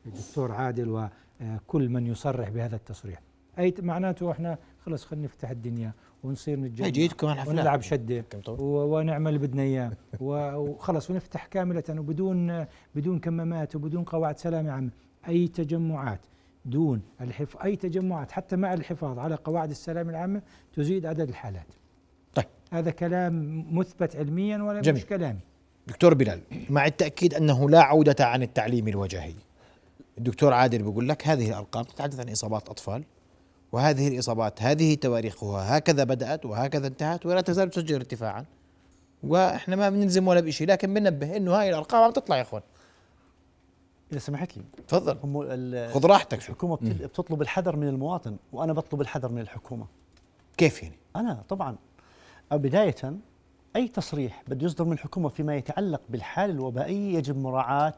[0.06, 1.08] للدكتور عادل
[1.40, 3.20] وكل من يصرح بهذا التصريح.
[3.58, 8.24] أي معناته إحنا خلص خلينا نفتح الدنيا ونصير نتجمع جيد كمان حفلات ونلعب شدة
[8.58, 9.92] ونعمل اللي بدنا إياه.
[10.20, 14.90] وخلص ونفتح كاملة وبدون بدون كمامات وبدون قواعد سلامه عامه
[15.28, 16.20] أي تجمعات
[16.64, 21.66] دون الحف أي تجمعات حتى مع الحفاظ على قواعد السلامه العامة تزيد عدد الحالات.
[22.34, 22.46] طيب.
[22.72, 25.00] هذا كلام مثبت علميا ولا جميل.
[25.00, 25.40] مش كلامي
[25.86, 29.34] دكتور بلال مع التأكيد أنه لا عودة عن التعليم الوجاهي
[30.18, 33.04] الدكتور عادل بيقول لك هذه الأرقام تتحدث عن إصابات أطفال.
[33.72, 38.44] وهذه الإصابات هذه تواريخها هكذا بدأت وهكذا انتهت ولا تزال تسجل ارتفاعا.
[39.22, 42.62] وإحنا ما بنلزم ولا بشيء لكن بننبه إنه هاي الأرقام عم تطلع يا أخوان.
[44.12, 44.62] إذا سمحت لي.
[44.88, 45.18] تفضل.
[45.24, 45.42] هم
[45.92, 49.86] خذ راحتك الحكومة بت- بتطلب الحذر من المواطن وأنا بطلب الحذر من الحكومة.
[50.56, 51.76] كيف يعني؟ أنا طبعا
[52.52, 53.14] أو بداية
[53.76, 57.94] أي تصريح بده يصدر من الحكومة فيما يتعلق بالحاله الوبائيه يجب مراعاة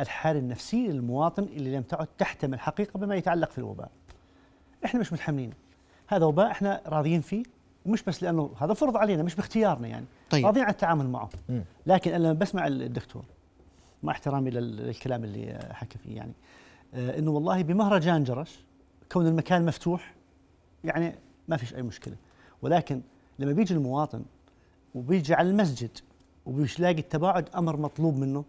[0.00, 3.90] الحالة النفسية للمواطن اللي لم تعد تحتمل حقيقة بما يتعلق في الوباء.
[4.84, 5.50] إحنا مش متحملين.
[6.08, 7.42] هذا وباء إحنا راضيين فيه
[7.86, 10.04] ومش بس لأنه هذا فرض علينا مش باختيارنا يعني.
[10.30, 10.46] طيب.
[10.46, 11.28] راضيين على التعامل معه.
[11.48, 11.64] مم.
[11.86, 13.22] لكن أنا لما بسمع الدكتور
[14.02, 16.32] مع احترامي لل- للكلام اللي حكى فيه يعني
[16.94, 18.58] آه، إنه والله بمهرجان جرش
[19.12, 20.14] كون المكان مفتوح
[20.84, 21.14] يعني
[21.48, 22.14] ما فيش أي مشكلة.
[22.62, 23.00] ولكن
[23.38, 24.22] لما بيجي المواطن
[24.94, 25.90] وبيجي على المسجد
[26.46, 28.44] ومش لاقي التباعد أمر مطلوب منه.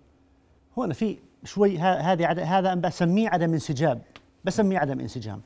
[0.80, 2.32] هون في شوي هذا
[2.74, 4.02] أنا بسميه عدم انسجام
[4.46, 5.42] بسميه عدم انسجام.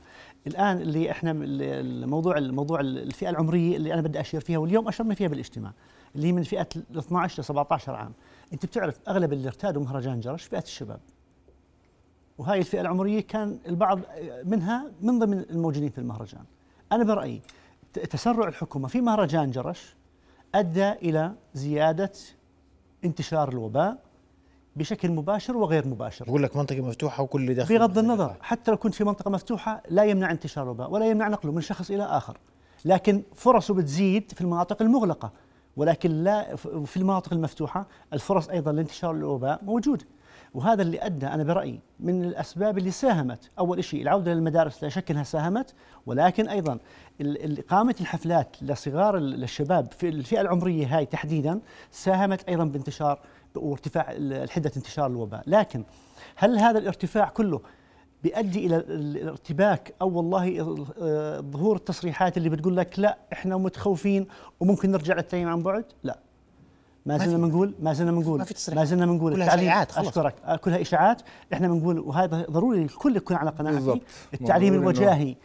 [0.46, 5.28] الآن اللي إحنا الموضوع الموضوع الفئة العمرية اللي أنا بدي أشير فيها واليوم اشرنا فيها
[5.28, 5.72] بالاجتماع
[6.16, 8.12] اللي هي من فئة ال 12 ل 17 عام.
[8.52, 11.00] أنت بتعرف أغلب اللي ارتادوا مهرجان جرش فئة الشباب.
[12.38, 14.00] وهاي الفئة العمرية كان البعض
[14.44, 16.44] منها من ضمن الموجودين في المهرجان.
[16.92, 17.42] أنا برأيي
[17.92, 19.94] تسرع الحكومة في مهرجان جرش
[20.54, 22.12] أدى إلى زيادة
[23.04, 23.98] انتشار الوباء
[24.76, 26.24] بشكل مباشر وغير مباشر.
[26.24, 29.82] بقول لك منطقة مفتوحة وكل اللي داخل بغض النظر حتى لو كنت في منطقة مفتوحة
[29.90, 32.38] لا يمنع انتشار الوباء ولا يمنع نقله من شخص إلى آخر.
[32.84, 35.30] لكن فرصه بتزيد في المناطق المغلقة
[35.76, 40.04] ولكن لا في المناطق المفتوحة الفرص أيضا لانتشار الوباء موجودة
[40.54, 43.50] وهذا اللي أدى أنا برأيي من الأسباب اللي ساهمت.
[43.58, 45.74] أول شيء العودة للمدارس لا شك أنها ساهمت
[46.06, 46.48] ولكن
[47.20, 53.18] ال- إقامة الحفلات لصغار ال- الشباب في الفئة العمرية هاي تحديدا ساهمت أيضا بانتشار
[53.56, 54.04] وارتفاع
[54.50, 55.42] حدة انتشار الوباء.
[55.46, 55.84] لكن
[56.36, 57.60] هل هذا الارتفاع كله
[58.22, 60.60] بيؤدي إلى ال- الارتباك أو والله
[61.02, 64.26] آه، ظهور التصريحات اللي بتقول لك لا إحنا متخوفين
[64.60, 66.18] وممكن نرجع للتعليم عن بعد؟ لا.
[67.06, 70.08] ما زلنا بنقول ما زلنا بنقول ما زلنا بنقول كلها التعليم شائعات، خلص.
[70.08, 70.34] أشكرك.
[70.44, 71.22] آه، كلها إشاعات.
[71.52, 74.00] إحنا بنقول وهذا ضروري الكل يكون على قناعه.
[74.34, 75.36] التعليم الوجاهي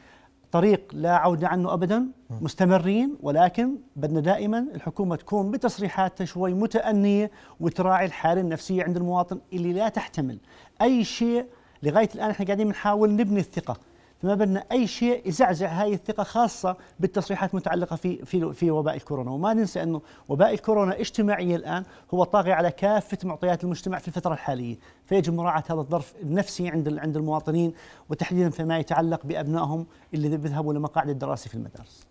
[0.51, 2.05] طريق لا عودة عنه أبدا
[2.41, 9.73] مستمرين ولكن بدنا دائما الحكومة تكون بتصريحاتها شوي متأنية وتراعي الحالة النفسية عند المواطن اللي
[9.73, 10.37] لا تحتمل
[10.81, 11.45] أي شيء.
[11.83, 13.77] لغاية الآن إحنا قاعدين بنحاول نبني الثقة.
[14.21, 19.31] فما بدنا أي شيء يزعزع هاي الثقة خاصة بالتصريحات متعلقة في في في وباء الكورونا.
[19.31, 24.33] وما ننسى أنه وباء الكورونا اجتماعيا الآن هو طاغي على كافة معطيات المجتمع في الفترة
[24.33, 24.77] الحالية.
[25.05, 27.73] فيجب مراعاة هذا الظرف النفسي عند عند المواطنين
[28.09, 32.07] وتحديدا فيما يتعلق بأبنائهم اللي بيذهبوا لمقاعد الدراسة في المدارس.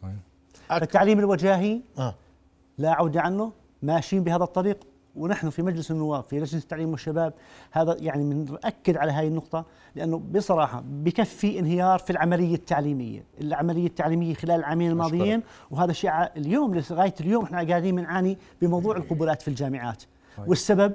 [0.68, 2.14] فالتعليم الوجاهي آه.
[2.78, 4.78] لا عودة عنه ماشيين بهذا الطريق.
[5.16, 7.34] ونحن في مجلس النواب في لجنة التعليم والشباب
[7.72, 13.24] هذا يعني بنأكد على هذه النقطة لأنه بصراحة بكفي انهيار في العملية التعليمية.
[13.40, 19.42] العملية التعليمية خلال العامين الماضيين وهذا شيء اليوم لغاية اليوم إحنا قاعدين بنعاني بموضوع القبولات
[19.42, 20.02] في الجامعات.
[20.46, 20.92] والسبب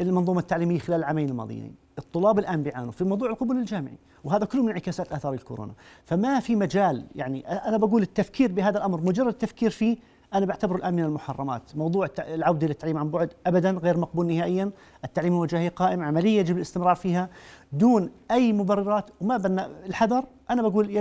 [0.00, 1.74] المنظومة التعليمية خلال العامين الماضيين.
[1.98, 5.72] الطلاب الآن بيعانوا في موضوع القبول الجامعي وهذا كله من انعكاسات آثار الكورونا.
[6.04, 9.96] فما في مجال يعني أنا بقول التفكير بهذا الأمر مجرد التفكير فيه
[10.36, 11.62] أنا بعتبره الآن من المحرمات.
[11.76, 14.70] موضوع العودة للتعليم عن بعد أبدا غير مقبول نهائيا.
[15.04, 17.28] التعليم الوجاهي قائم عملية يجب الاستمرار فيها.
[17.72, 20.98] دون أي مبررات وما بدنا الحذر أنا بقول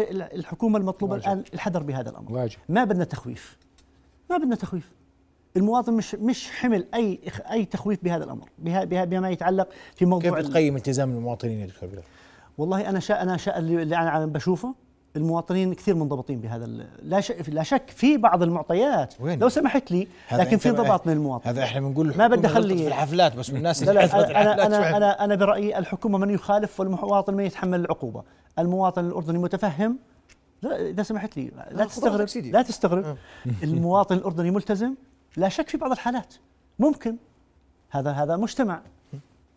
[0.63, 1.25] المطلوبة واجب.
[1.25, 2.31] الآن الحذر بهذا الأمر.
[2.31, 2.57] واجب.
[2.69, 3.57] ما بدنا تخويف.
[4.29, 4.91] ما بدنا تخويف.
[5.57, 7.19] المواطن مش مش حمل أي
[7.51, 8.49] أي تخويف بهذا الأمر.
[8.59, 11.89] بها بها بما يتعلق في كيف موضوع ال- بتقيم التزام المواطنين يا دكتور؟
[12.57, 14.75] والله أنا شا أنا شا اللي اللي أنا بشوفه.
[15.15, 19.13] المواطنين كثير منضبطين بهذا ال- لا شك لا شك في بعض المعطيات.
[19.19, 21.49] وين؟ لو سمحت لي لكن في انضباط من المواطن.
[21.49, 24.97] هذا إحنا بنقول ما بدي غلطت في الحفلات بس لا اللي لا حضرت أنا أنا؟
[24.97, 28.23] أنا أنا برأيي الحكومة من يخالف والمواطن من يتحمل العقوبة.
[28.59, 29.97] المواطن الأردني متفهم.
[30.61, 33.17] لا إذا سمحت لي لا تستغرب لا تستغرب.
[33.63, 34.95] المواطن الأردني ملتزم.
[35.37, 36.33] لا شك في بعض الحالات.
[36.79, 37.15] ممكن.
[37.89, 38.81] هذا هذا مجتمع.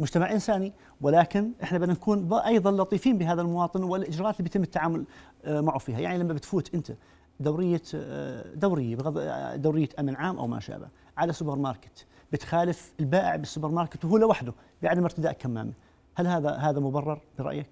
[0.01, 5.05] مجتمع إنساني ولكن إحنا بدنا نكون أيضا لطيفين بهذا المواطن والإجراءات اللي بيتم التعامل
[5.45, 5.99] آه، معه فيها.
[5.99, 6.93] يعني لما بتفوت أنت
[7.41, 12.93] دورية آه، دورية بغض آه، دورية أمن عام أو ما شابه على سوبر ماركت بتخالف
[13.01, 15.73] البائع بالسوبر ماركت وهو لوحده بعدم ارتداء كمامة.
[16.15, 17.71] هل هذا هذا مبرر برأيك؟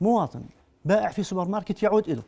[0.00, 0.44] مواطن
[0.84, 2.22] بائع في سوبر ماركت يعود له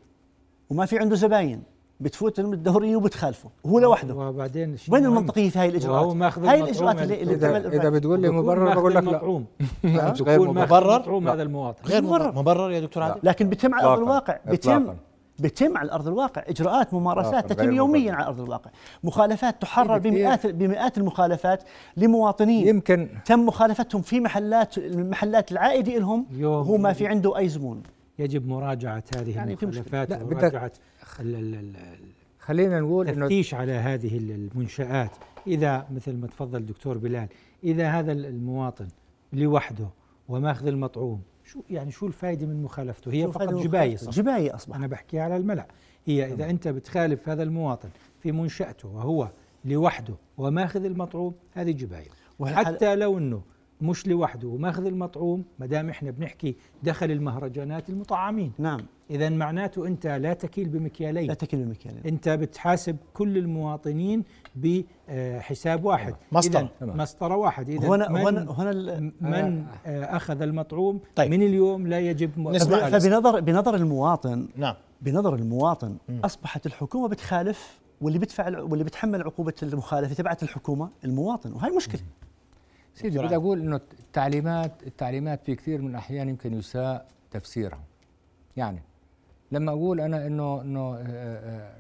[0.71, 1.63] وما في عنده زباين.
[2.03, 4.15] بتفوت الدوريه وبتخالفه وهو لوحده.
[4.15, 8.21] وبعدين وين المنطقية في هاي الإجراءات؟ وهو ماخذ هاي الإجراءات اللي, اللي إذا, إذا بتقول
[8.21, 9.45] لي مبرر بقول لك لا.
[10.23, 11.89] غير مبرر؟ هذا المواطن.
[11.89, 12.33] غير مبرر.
[12.33, 12.71] مبرر.
[12.71, 14.39] يا دكتور عادل؟ لكن بيتم على ارض الواقع.
[14.47, 14.95] بيتم
[15.39, 16.43] بتم على ارض الواقع.
[16.47, 18.71] إجراءات ممارسات تتم يوميا على أرض الواقع.
[19.05, 21.63] مخالفات تحرر بمئات بمئات المخالفات
[21.97, 22.69] لمواطنين.
[22.69, 23.09] يمكن.
[23.25, 26.27] تم مخالفتهم في محلات المحلات العائده لهم.
[26.41, 27.83] وهو ما في عنده أي زبون.
[28.19, 30.73] يجب مراجعة هذه يعني المخالفات ومراجعه
[32.39, 35.11] خلينا نقول تفتيش على هذه المنشآت.
[35.47, 37.29] إذا مثل ما تفضل الدكتور بلال
[37.65, 38.89] إذا هذا المواطن
[39.33, 39.89] لوحده
[40.29, 44.77] وماخذ المطعوم شو يعني شو الفائده من مخالفته؟ هي فقط جباية صح؟ جباية أصبح.
[44.77, 45.67] أنا بحكي على الملأ.
[46.07, 47.89] هي إذا أنت بتخالف هذا المواطن
[48.21, 49.31] في منشأته وهو
[49.65, 52.09] لوحده وماخذ المطعوم هذه جباية.
[52.39, 53.43] وحتى لو إنه
[53.83, 58.53] مش لوحده وماخذ المطعوم ما دام إحنا بنحكي دخل المهرجانات المطعمين.
[58.59, 58.81] نعم.
[59.11, 61.27] اذا معناته أنت لا تكيل بمكيالين.
[61.29, 62.03] لا تكيل بمكيالين.
[62.07, 64.25] أنت بتحاسب كل المواطنين
[64.57, 66.15] بحساب واحد.
[66.33, 66.71] مسطرة.
[66.81, 67.69] مسطرة واحد.
[67.69, 70.17] اذا هنا من هنا هنا من آه.
[70.17, 71.31] أخذ المطعوم طيب.
[71.31, 72.91] من اليوم لا يجب نسمع.
[72.91, 74.49] فبنظر بنظر المواطن.
[74.57, 74.75] نعم.
[75.03, 75.97] بنظر المواطن.
[76.09, 76.21] م.
[76.25, 81.53] أصبحت الحكومة بتخالف واللي بدفع واللي بتحمل عقوبة المخالفة تبعت الحكومة المواطن.
[81.53, 82.01] وهي مشكلة.
[82.95, 87.85] سيدي بدي أقول إنه التعليمات التعليمات في كثير من الأحيان يمكن يساء تفسيرها.
[88.57, 88.83] يعني
[89.53, 91.77] لما أقول أنا إنه إنه آه، آه،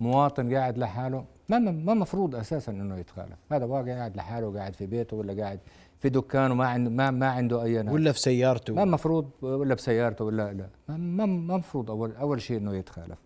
[0.00, 3.36] مواطن قاعد لحاله ما ما مفروض أساسا إنه يتخالف.
[3.52, 5.60] هذا واقع قاعد لحاله قاعد في بيته ولا قاعد
[6.00, 7.94] في دكانه ما عنده ما ما عنده أي نهاية.
[7.94, 8.74] ولا في سيارته.
[8.74, 10.68] ما المفروض ولا بسيارته ولا لا.
[10.88, 10.96] ما
[11.26, 13.18] ما المفروض أول أول شيء إنه يتخالف.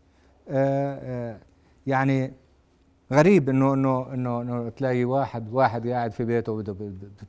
[0.49, 1.39] آآ آه، آآ
[1.87, 2.33] يعني
[3.13, 6.63] غريب انه انه انه إنه تلاقي واحد واحد قاعد في بيته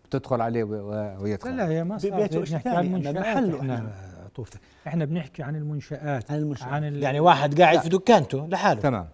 [0.06, 1.50] بتدخل عليه ويدخل.
[1.50, 3.92] لا لا هي ما بيته بنحكي عن محله إحنا
[4.36, 6.68] طوفتك إحنا بنحكي عن المنشآت عن المنشآت.
[6.68, 8.82] عن يعني واحد قاعد في دكانته لحاله.
[8.82, 9.08] تمام.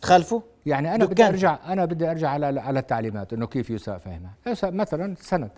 [0.00, 4.34] تخالفه يعني أنا بدي ارجع أنا بدي أرجع على على التعليمات إنه كيف يساء فهمها
[4.62, 5.50] مثلا سند.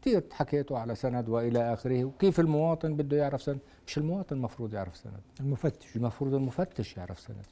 [0.00, 2.04] كثير حكيتوا على سند وإلى آخره.
[2.04, 5.20] وكيف المواطن بده يعرف سند؟ مش المواطن المفروض يعرف سند.
[5.40, 5.96] المفتش.
[5.96, 7.46] المفروض المفتش يعرف سند.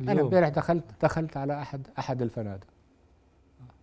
[0.00, 2.66] أنا امبارح دخلت دخلت على احد أحد الفنادق.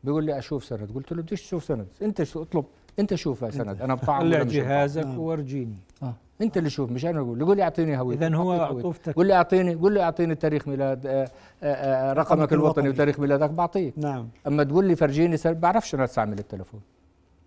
[0.04, 0.91] بيقول لي أشوف سند.
[0.91, 1.88] قلت له بديش تشوف سند.
[2.02, 2.65] أنت شو اطلب
[3.00, 3.82] أنت شوف سند.
[3.82, 5.19] أنا بطعم طلع جهازك نعم.
[5.19, 5.78] وورجيني.
[6.04, 6.13] آه.
[6.41, 7.41] أنت اللي شوف مش أنا أقول.
[7.41, 8.24] يقول لي أعطيني هويتك.
[8.24, 9.15] اذا هو عطوفتك.
[9.15, 11.30] قول لي اعطيني قول لي أعطيني تاريخ ميلاد آآ آه، آآ
[11.63, 13.93] آه، آه، رقمك الوطني وتاريخ ميلادك بعطيك.
[13.97, 14.30] نعم.
[14.47, 16.82] أما تقول لي فرجيني بعرفش أنا استعمل التليفون.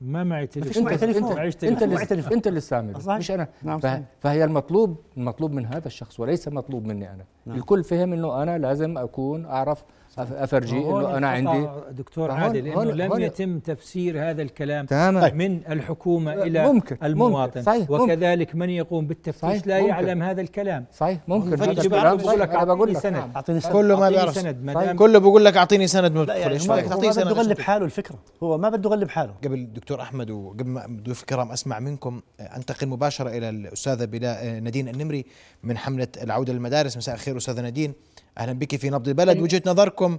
[0.00, 0.88] ما معي تليفون.
[0.88, 1.96] انت تليفون انت, أنت اللي
[2.32, 3.48] أنت اللي استعمل مش أنا.
[3.62, 3.80] نعم
[4.20, 7.24] فهي المطلوب المطلوب من هذا الشخص وليس مطلوب مني أنا.
[7.46, 7.56] نعم.
[7.56, 9.84] الكل فهم إنه أنا لازم أكون أعرف
[10.18, 15.60] أفرجي إنه أنا عندي دكتور عادل إنه لم هون يتم تفسير هذا الكلام تماما من
[15.68, 17.60] الحكومة إلى ممكن المواطن.
[17.60, 17.62] ممكن.
[17.62, 19.90] صحيح وكذلك من يقوم بالتفتيش لا ممكن.
[19.90, 20.84] يعلم هذا الكلام.
[20.92, 21.62] صحيح ممكن.
[21.62, 22.98] هذا الكلام بقول لك أنا بقول لك.
[22.98, 23.30] سند.
[23.36, 23.72] أعطيني سند.
[23.72, 24.34] كله ما بيعرف.
[24.34, 28.18] سند كله بقول لك أعطيني سند ما يعني تعطيه سند بده يغلب حاله الفكرة.
[28.42, 29.34] هو ما بده يغلب حاله.
[29.44, 34.88] قبل دكتور أحمد وقبل ما ضيوف الكرام أسمع منكم أنتقل مباشرة إلى الأستاذة بلا نادين
[34.88, 35.24] النمري
[35.62, 36.96] من حملة العودة للمدارس.
[36.96, 37.92] مساء الخير أستاذة نادين.
[38.38, 39.38] أهلا بك في نبض البلد.
[39.40, 40.18] وجهة نظركم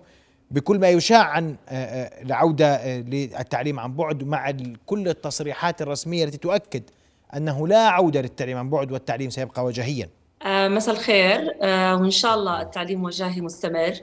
[0.51, 4.53] بكل ما يشاع عن آه، آه، العودة آه، للتعليم عن بعد مع
[4.85, 6.83] كل التصريحات الرسمية التي تؤكد
[7.35, 10.09] أنه لا عودة للتعليم عن بعد والتعليم سيبقى وجاهيا.
[10.45, 11.53] مساء الخير.
[12.01, 13.93] وإن شاء الله التعليم وجاهي مستمر.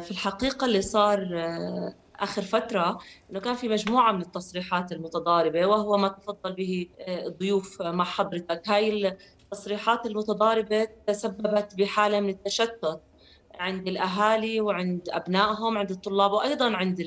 [0.00, 1.28] في الحقيقة اللي صار
[2.20, 2.98] آخر فترة
[3.30, 8.68] أنه كان في مجموعة من التصريحات المتضاربة وهو ما تفضل به الضيوف مع حضرتك.
[8.68, 9.16] هاي
[9.52, 13.00] التصريحات المتضاربة تسببت بحالة من التشتت
[13.54, 17.00] عند الأهالي وعند أبنائهم عند الطلاب وأيضا عند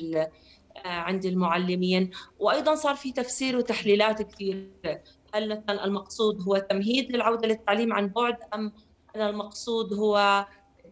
[0.86, 2.12] آه، عند المعلمين.
[2.40, 5.04] وأيضا صار في تفسير وتحليلات كثيرة.
[5.34, 8.74] هل مثلا المقصود هو تمهيد للعودة للتعليم عن بعد أم
[9.16, 10.46] ان المقصود هو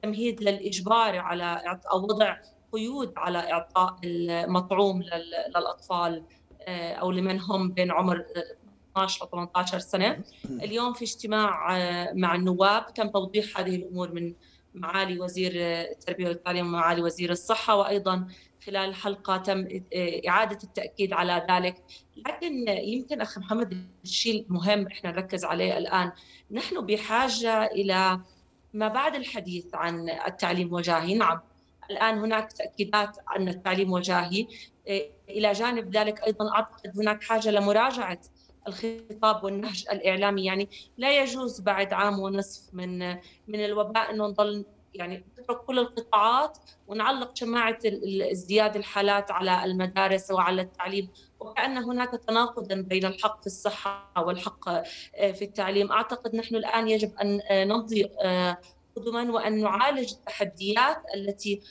[0.03, 2.37] تمهيد للإجبار على أو وضع
[2.71, 5.01] قيود على إعطاء المطعوم
[5.55, 6.23] للأطفال
[6.61, 8.25] آه، أو لمن هم بين عمر
[8.91, 10.23] 12 و 18 سنة.
[10.45, 12.93] اليوم في اجتماع آه، مع النواب.
[12.93, 14.33] تم توضيح هذه الأمور من
[14.73, 17.75] معالي وزير التربية والتعليم ومعالي وزير الصحة.
[17.75, 18.27] وأيضا
[18.65, 19.67] خلال الحلقة تم
[20.27, 21.83] إعادة التأكيد على ذلك.
[22.27, 26.11] لكن يمكن اخ محمد الشيء المهم إحنا نركز عليه الآن.
[26.51, 28.19] نحن بحاجة إلى
[28.73, 31.13] ما بعد الحديث عن التعليم وجاهي.
[31.13, 31.39] نعم
[31.91, 34.47] الآن هناك تأكيدات ان التعليم وجاهي.
[35.29, 38.19] إلى جانب ذلك أيضا أعتقد هناك حاجة لمراجعة
[38.67, 42.99] الخطاب والنهج الإعلامي يعني لا يجوز بعد عام ونصف من
[43.47, 46.57] من الوباء إنه نضل يعني نترك كل القطاعات
[46.87, 47.79] ونعلق شماعه
[48.31, 51.09] ازدياد الحالات على المدارس وعلى التعليم.
[51.39, 54.69] وكأن هناك تناقضا بين الحق في الصحة والحق
[55.11, 55.91] في التعليم.
[55.91, 58.03] أعتقد نحن الآن يجب أن نمضي
[58.95, 61.61] قدما وأن نعالج التحديات التي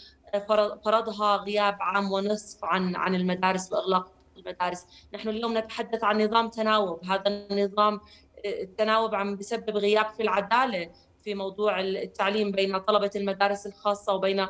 [0.84, 7.04] فرضها غياب عام ونصف عن عن المدارس وإغلاق المدارس، نحن اليوم نتحدث عن نظام تناوب،
[7.04, 8.00] هذا النظام
[8.44, 10.90] التناوب عم بسبب غياب في العدالة
[11.24, 14.46] في موضوع التعليم بين طلبة المدارس الخاصة وبين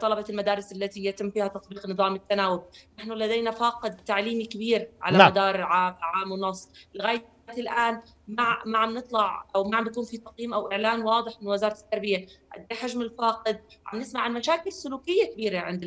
[0.00, 2.62] طلبة المدارس التي يتم فيها تطبيق نظام التناوب،
[2.98, 5.30] نحن لدينا فاقد تعليمي كبير على نعم.
[5.30, 7.26] مدار عام, ونص، لغاية
[7.58, 11.48] الآن ما ما عم نطلع أو ما عم بيكون في تقييم أو إعلان واضح من
[11.48, 12.26] وزارة التربية.
[12.54, 15.84] قد إيه حجم الفاقد؟ عم نسمع عن مشاكل سلوكية كبيرة عند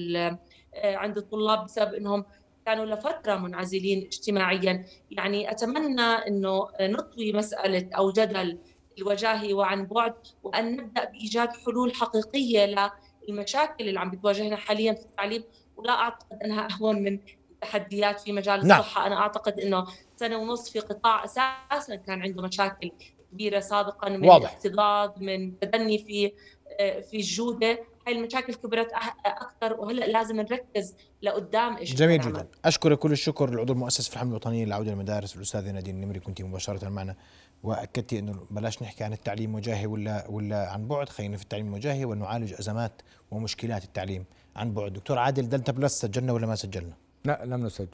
[0.76, 2.26] عند الطلاب بسبب إنهم
[2.66, 8.60] كانوا لفترة منعزلين اجتماعيا يعني أتمنى إنه نطوي مسألة أو جدل
[8.98, 12.92] الوجاهي وعن بعد وأن نبدأ بإيجاد حلول حقيقية
[13.28, 15.44] للمشاكل اللي عم بتواجهنا حاليا في التعليم
[15.78, 17.20] ولا أعتقد إنها أهون من
[17.52, 18.80] التحديات في مجال نعم.
[18.80, 22.92] الصحة أنا أعتقد إنه سنة ونص في قطاع أساسا كان عنده مشاكل
[23.32, 24.54] كبيرة سابقا من واضح.
[24.54, 26.32] اكتظاظ من تدني في
[26.80, 28.92] آه، في الجودة هاي المشاكل كبرت
[29.26, 32.22] أكثر وهلأ لازم نركز لقدام إيش جميل.
[32.22, 32.48] جدا.
[32.66, 36.90] أشكرك كل الشكر العضو المؤسس في الحملة الوطنية للعودة للمدارس الاستاذه نادين النمري كنت مباشرة
[36.90, 37.16] معنا.
[37.64, 42.06] واكدتي أنه بلاش نحكي عن التعليم الوجاهي ولا ولا عن بعد خلينا في التعليم الوجاهي
[42.06, 43.02] ونعالج أزمات
[43.32, 44.26] ومشكلات التعليم
[44.56, 44.94] عن بعد.
[44.94, 46.94] دكتور عادل Delta Plus سجلنا ولا ما سجلنا؟
[47.26, 47.88] لا لم نسجل.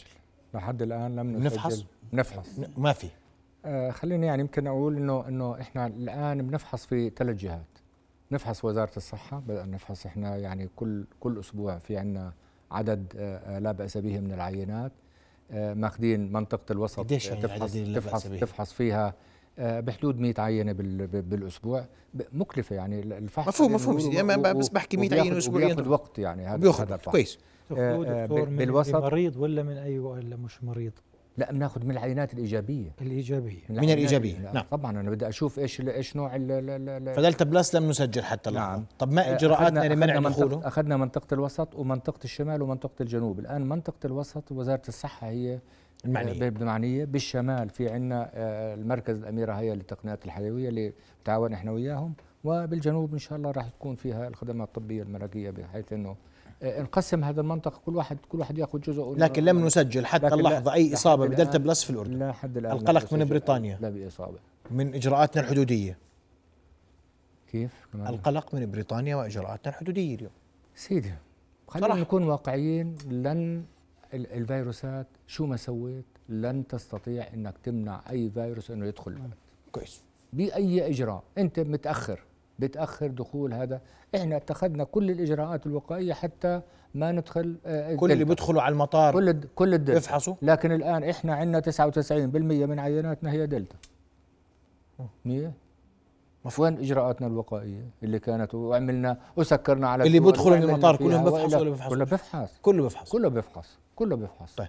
[0.54, 1.46] لحد الآن لم نسجل.
[1.46, 2.48] نفحص؟ نفحص.
[2.78, 3.08] ما في.
[3.66, 7.79] آه خليني يعني يمكن أقول انه إنه إحنا الآن بنفحص في ثلاث جهات.
[8.32, 12.34] نفحص وزارة الصحة بدأنا نفحص إحنا يعني كل كل أسبوع في عندنا
[12.72, 14.92] عدد آه, آه، لا بأس به من العينات.
[15.52, 19.14] آه ماخذين منطقة الوسط قديش يعني تفحص تفحص, تفحص فيها
[19.58, 20.74] بحدود 100 عينة
[21.22, 21.86] بالأسبوع.
[22.34, 25.68] مكلفة يعني الفحص مفهوم مفهوم يعني بس بحكي 100 عينة اسبوعيا.
[25.68, 27.12] بياخذ وقت يعني هذا الفحص.
[27.12, 27.40] كويس.
[27.78, 30.94] آه بالوسط مريض ولا من أي ولا مش مريض.
[31.40, 32.92] لا بناخذ من العينات الإيجابية.
[33.02, 33.62] الإيجابية.
[33.70, 34.52] من, من الإيجابية.
[34.54, 34.64] نعم.
[34.72, 36.30] طبعا أنا بدي أشوف إيش إيش نوع
[37.16, 38.64] فدلتا بلس لم نسجل حتى الآن.
[38.64, 38.86] نعم.
[39.00, 43.40] طب ما إجراءاتنا لمنع دخوله؟ أخذنا منطقة الوسط ومنطقة الشمال ومنطقة الجنوب.
[43.40, 45.60] الآن منطقة الوسط وزارة الصحة هي
[46.06, 46.48] المعنية.
[46.48, 52.14] المعنية بالشمال في عندنا آه، المركز الأميرة هي للتقنيات الحيوية اللي بتعاون إحنا وياهم.
[52.44, 56.16] وبالجنوب إن شاء الله راح تكون فيها الخدمات الطبية الملكية بحيث إنه آه،
[56.64, 60.94] نقسم هذا المنطقة كل واحد كل واحد يأخذ جزء لكن لم نسجل حتى اللحظة أي
[60.94, 62.20] إصابة بدلتا بلس في الأردن.
[62.20, 63.78] لا حد الآن القلق من بريطانيا.
[63.82, 64.40] لا بإصابة.
[64.72, 65.98] من إجراءاتنا الحدودية.
[67.52, 70.32] كيف؟ القلق من بريطانيا وإجراءاتنا الحدودية اليوم.
[70.76, 71.14] سيدي
[71.68, 72.96] خلينا نكون واقعيين.
[73.10, 73.64] لن
[74.14, 79.34] الفيروسات شو ما سويت لن تستطيع إنك تمنع أي فيروس إنه يدخل البلد.
[79.72, 80.02] كويس.
[80.34, 81.24] بأي إجراء.
[81.38, 82.24] أنت متأخر.
[82.60, 83.82] بتأخر دخول هذا.
[84.16, 86.62] إحنا اتخذنا كل الإجراءات الوقائية حتى
[86.94, 89.98] ما ندخل آه، كل اللي بيدخلوا على المطار كل كل الدلتا.
[89.98, 93.76] يفحصوا لكن الآن إحنا عندنا 99% من عيناتنا هي دلتا.
[95.26, 95.52] منيح
[96.60, 101.90] وين إجراءاتنا الوقائية اللي كانت؟ وعملنا وسكرنا على اللي بيدخلوا المطار؟ كلهم بيفحصوا ولا بيفحصوا؟
[101.92, 103.10] كله بيفحص كله بيفحص.
[103.10, 103.78] كله بيفحص.
[103.96, 104.56] كله بيفحص.
[104.56, 104.68] طيب.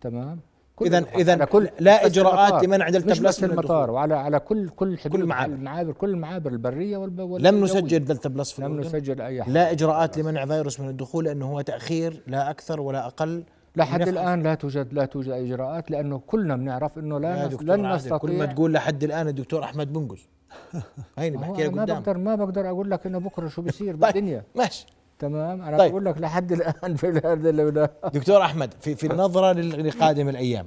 [0.00, 0.40] تمام؟
[0.82, 5.12] اذا اذا كل لا إجراءات لمنع دلتا بلس بس المطار وعلى على كل كل حدود
[5.12, 9.42] كل المعابر المعابر كل المعابر البرية وال لم نسجل دلتا بلس في لم نسجل أي
[9.42, 13.44] حاجة لا إجراءات لمنع فيروس من الدخول لأنه هو تأخير لا أكثر ولا أقل
[13.76, 18.38] لحد الآن لا توجد لا توجد إجراءات لأنه كلنا بنعرف إنه لا لن نستطيع كل
[18.38, 20.28] ما تقول لحد الآن الدكتور أحمد بنقز
[21.18, 24.42] هيني بحكي لك ما بقدر ما بقدر أقول لك إنه بكرة شو بيصير طيب بالدنيا.
[24.54, 24.86] ماشي.
[25.18, 25.90] تمام؟ أنا طيب.
[25.90, 30.66] بقول لك لحد الآن في هذا دكتور أحمد في في النظرة لقادم الأيام.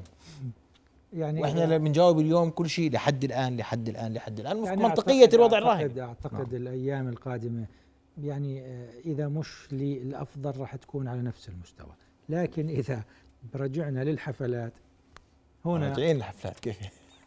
[1.13, 4.65] يعني وإحنا بنجاوب اليوم كل شيء لحد الآن لحد الآن لحد الآن.
[4.65, 5.79] يعني منطقية الوضع الراهن.
[5.79, 6.61] اعتقد أعتقد نعم.
[6.61, 7.65] الأيام القادمة
[8.23, 11.93] يعني آه، إذا مش للأفضل راح تكون على نفس المستوى.
[12.29, 13.03] لكن إذا
[13.55, 14.73] رجعنا للحفلات
[15.65, 16.77] هنا راجعين الحفلات كيف؟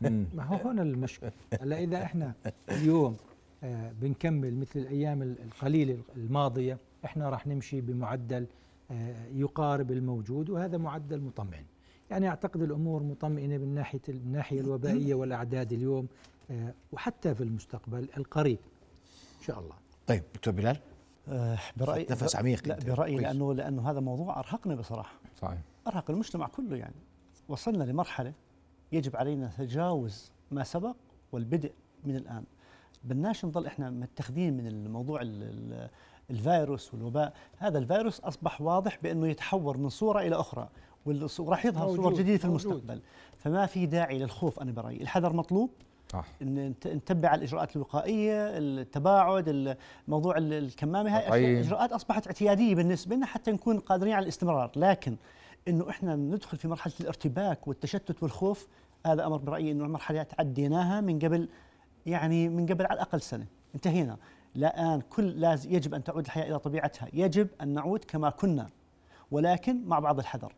[0.35, 1.33] ما هو هنا المشكلة.
[1.61, 2.33] هلا إذا إحنا
[2.71, 3.17] اليوم
[3.65, 8.47] آه بنكمل مثل الأيام القليلة الماضية إحنا راح نمشي بمعدل
[8.91, 11.65] آه يقارب الموجود وهذا معدل مطمئن.
[12.11, 16.09] يعني أعتقد الأمور مطمئنة من ناحية الناحيه الوبائية والأعداد اليوم
[16.51, 18.59] آه وحتى في المستقبل القريب
[19.41, 19.75] إن شاء الله.
[20.07, 20.77] طيب دكتور بلال؟
[21.29, 25.15] آه برأيي نفس عميق لا برأيي لأنه لأنه هذا موضوع ارهقنا بصراحة.
[25.37, 25.59] صحيح.
[25.87, 26.95] أرهق المجتمع كله يعني.
[27.49, 28.33] وصلنا لمرحلة
[28.93, 30.97] يجب علينا تجاوز ما سبق
[31.33, 31.73] والبدء
[32.05, 32.45] من الآن.
[33.05, 35.21] بدناش نضل إحنا متخذين من الموضوع
[36.31, 37.33] الفيروس والوباء.
[37.59, 40.69] هذا الفيروس أصبح واضح بأنه يتحور من صورة إلى أخرى
[41.39, 43.01] وراح يظهر صور جديدة في المستقبل.
[43.39, 45.03] فما في داعي للخوف أنا برأيي.
[45.03, 45.71] الحذر مطلوب؟
[46.13, 46.27] صح.
[46.43, 49.77] إن نتبع الإجراءات الوقائية التباعد
[50.09, 51.59] موضوع الكمامة هاي طيب.
[51.59, 54.71] اجراءات أصبحت اعتيادية بالنسبة لنا حتى نكون قادرين على الاستمرار.
[54.77, 55.17] لكن
[55.69, 58.69] إنه إحنا ندخل في مرحلة الارتباك والتشتت والخوف
[59.07, 61.49] هذا أمر برأيي إنه مرحلة تعديناها من قبل
[62.07, 63.47] يعني من قبل على الأقل سنة.
[63.75, 64.17] انتهينا.
[64.57, 67.09] الان كل لازم يجب أن تعود الحياة إلى طبيعتها.
[67.13, 68.67] يجب أن نعود كما كنا
[69.31, 70.53] ولكن مع بعض الحذر.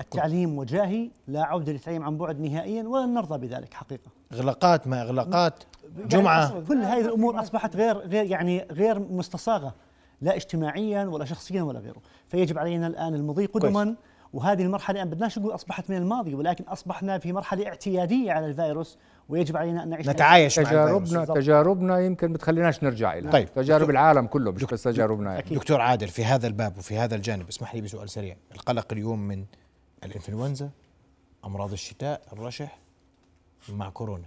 [0.00, 4.10] التعليم وجاهي لا عودة للتعليم عن بعد نهائيا ولن نرضى بذلك حقيقة.
[4.32, 5.64] إغلاقات ما إغلاقات
[6.06, 6.60] جمعة.
[6.60, 9.74] كل هذه الأمور أصبحت غير غير يعني غير مستصاغة
[10.20, 12.02] لا اجتماعيا ولا شخصيا ولا غيره.
[12.28, 13.94] فيجب علينا الآن المضي قدما
[14.36, 18.98] وهذه المرحلة أن بدناش نقول أصبحت من الماضي ولكن أصبحنا في مرحلة اعتيادية على الفيروس
[19.28, 23.52] ويجب علينا أن نعيش نتعايش مع تجاربنا تجاربنا يمكن بتخليناش نرجع إلى طيب.
[23.54, 25.54] تجارب العالم كله مش بس تجاربنا يعني.
[25.54, 28.36] دكتور عادل في هذا الباب وفي هذا الجانب اسمح لي بسؤال سريع.
[28.54, 29.44] القلق اليوم من
[30.04, 30.70] الإنفلونزا
[31.44, 32.78] أمراض الشتاء الرشح
[33.68, 34.26] مع كورونا.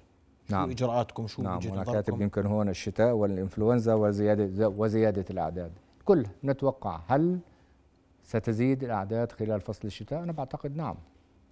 [0.49, 0.65] نعم.
[0.65, 5.71] شو إجراءاتكم؟ شو نعم أنا كاتب يمكن هون الشتاء والإنفلونزا وزياده وزيادة الأعداد.
[6.05, 7.39] كل نتوقع هل
[8.29, 10.95] ستزيد الأعداد خلال فصل الشتاء؟ أنا بعتقد نعم.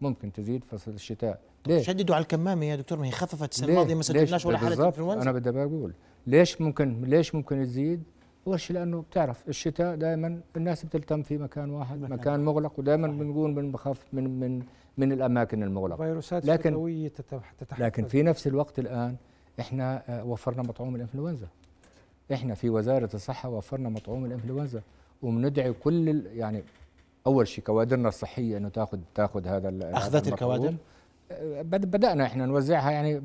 [0.02, 1.40] ممكن تزيد فصل الشتاء.
[1.68, 4.86] ليه؟ شددوا على الكمامة يا دكتور ما هي خففت السنة الماضية ما سجلناش ولا حالة
[4.86, 5.94] انفلونزا أنا بدي بقول
[6.28, 8.04] ليش ممكن ليش ممكن تزيد؟
[8.48, 13.08] اول شيء لأنه بتعرف الشتاء دائما الناس بتلتم في مكان واحد مكان, مكان مغلق ودائما
[13.08, 14.64] بنقول بنخاف من من
[14.98, 15.98] من الأماكن المغلقة.
[15.98, 17.02] فيروسات لكن
[17.80, 19.16] لكن في نفس الوقت الآن
[19.60, 21.48] إحنا آه، وفرنا مطعوم الإنفلونزا.
[22.34, 24.82] إحنا في وزارة الصحة وفرنا مطعوم الإنفلونزا.
[25.22, 26.64] وبندعي كل يعني
[27.28, 30.76] أول شيء كوادرنا الصحية إنه تاخذ تاخذ هذا أخذت الكوادر؟
[31.32, 33.22] آه، بدأنا إحنا نوزعها يعني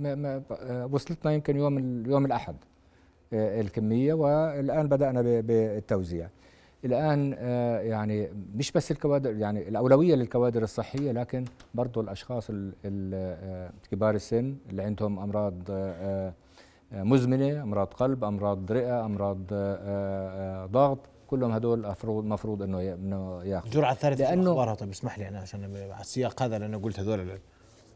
[0.51, 2.57] آه، وصلتنا يمكن يوم يوم الأحد
[3.33, 6.29] الكمية والآن بدأنا بالتوزيع.
[6.85, 7.33] الآن
[7.89, 12.51] يعني مش بس الكوادر يعني الأولوية للكوادر الصحية لكن برضه الأشخاص
[13.91, 15.55] كبار السن اللي عندهم أمراض
[16.93, 19.39] مزمنة أمراض قلب أمراض رئة أمراض
[20.73, 20.99] ضغط
[21.33, 23.71] كلهم هدول المفروض مفروض إنه إنه ياخذوا.
[23.71, 27.39] الجرعة الثالثة لأنه اخبارها طيب اسمح لي أنا عشان على السياق هذا لأنه قلت هذول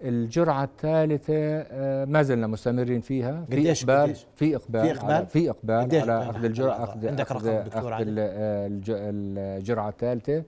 [0.02, 3.44] الجرعة الثالثة آه، ما زلنا مستمرين فيها.
[3.50, 7.94] في إقبال في إقبال في إقبال؟ في إقبال على أخذ الجرعة أخذ عندك رقم دكتور
[7.94, 10.44] أخذ الجرعة الثالثة.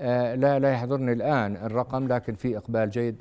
[0.00, 3.16] آه، لا لا يحضرني الآن الرقم لكن في إقبال جيد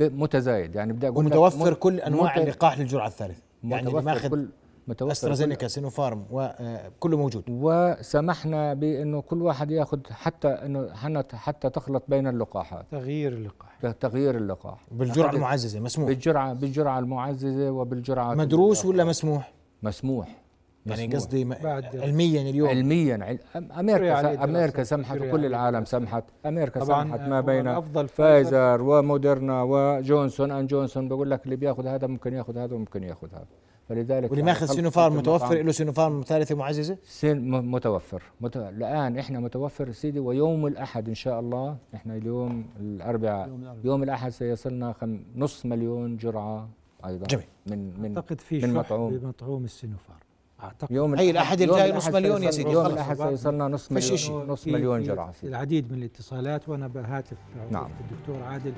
[0.00, 0.74] متزايد.
[0.74, 3.42] يعني بدي أقول ومتوفر كل أنواع اللقاح للجرعة الثالثة.
[3.64, 4.48] يعني ماخذ كل
[4.88, 7.44] متوفر استرازينيكا سينوفارم وكله موجود.
[7.48, 10.92] وسمحنا بأنه كل واحد يأخذ حتى أنه
[11.32, 12.86] حتى تخلط بين اللقاحات.
[12.90, 13.92] تغيير اللقاح.
[14.00, 14.84] تغيير اللقاح.
[14.90, 20.44] بالجرعة المعززة مسموح؟ بالجرعه بالجرعة المعززة وبالجرعة مدروس ولا مسموح؟ مسموح.
[20.86, 21.54] يعني قصدي
[21.94, 22.68] علميا اليوم.
[22.68, 26.24] علميا أمريكا أمريكا سمحت وكل العالم سمحت.
[26.46, 30.50] أمريكا سمحت ما بين فايزر وموديرنا وجونسون.
[30.50, 33.46] أن جونسون بقول لك اللي بيأخذ هذا ممكن يأخذ هذا وممكن يأخذ هذا.
[33.88, 38.22] فلذلك واللي ماخذ سينوفارم متوفر له سينوفارم ثالثة معززة؟ سين متوفر.
[38.40, 38.56] مت...
[38.56, 41.76] الآن إحنا متوفر سيدي ويوم الأحد إن شاء الله.
[41.94, 43.48] إحنا اليوم الأربعاء.
[43.48, 45.20] يوم, يوم الأحد سيصلنا خم...
[45.36, 46.68] نص مليون جرعة
[47.06, 47.26] أيضا.
[47.26, 47.46] جميل.
[47.66, 49.18] من من أعتقد في من مطعوم.
[49.18, 50.18] بمطعوم السينوفارم
[50.62, 50.90] أعتقد.
[50.90, 52.70] يوم أي الأحد الجاي نص مليون يا سيدي.
[52.70, 57.38] يوم الأحد سيصلنا نص مليون نص مليون جرعة العديد من الاتصالات وأنا بهاتف
[57.70, 57.90] نعم.
[58.00, 58.72] الدكتور عادل.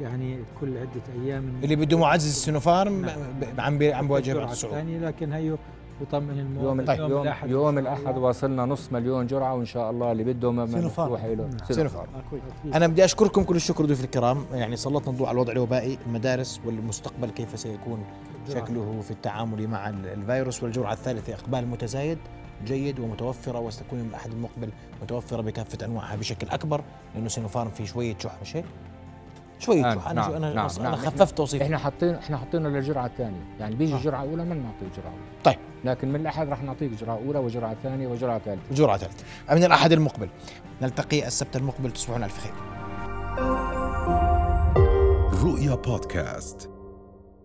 [0.00, 3.18] يعني كل عدة أيام اللي بده معزز السينوفارم نعم.
[3.58, 5.56] عم عم بواجه الثاني لكن هيو
[6.00, 7.10] بطمن المواطن يوم, طيب.
[7.10, 11.50] يوم الأحد يوم الأحد واصلنا نص مليون جرعة وإن شاء الله اللي بده مفتوح له
[11.70, 12.08] سينوفارم
[12.74, 14.44] أنا بدي أشكركم كل الشكر ضيوف الكرام.
[14.52, 18.04] يعني سلطنا الضوء على الوضع الوبائي المدارس والمستقبل كيف سيكون
[18.48, 20.62] شكله في التعامل مع الفيروس.
[20.62, 22.18] والجرعة الثالثة إقبال متزايد
[22.64, 24.70] جيد ومتوفرة وستكون من الأحد المقبل
[25.02, 26.84] متوفرة بكافة أنواعها بشكل أكبر
[27.14, 28.64] لأنه سينوفارم في شوية شح مش هيك؟
[29.58, 30.96] شوي آه أنا نعم أنا نعم أنا نعم.
[30.96, 31.62] خففت توصيف.
[31.62, 33.98] إحنا حاطين إحنا حاطينه للجرعه الثانية يعني بيجي آه.
[33.98, 35.22] جرعة أولى ما نعطيه جرعة أولى.
[35.44, 35.58] طيب.
[35.84, 38.74] لكن من الأحد راح نعطيك جرعة أولى وجرعة ثانية وجرعة ثالثة.
[38.74, 39.24] جرعة ثالثة.
[39.50, 40.28] من الأحد المقبل.
[40.82, 41.90] نلتقي السبت المقبل.
[41.90, 42.52] تصبحون ألف خير.
[45.44, 46.70] رؤيا بودكاست.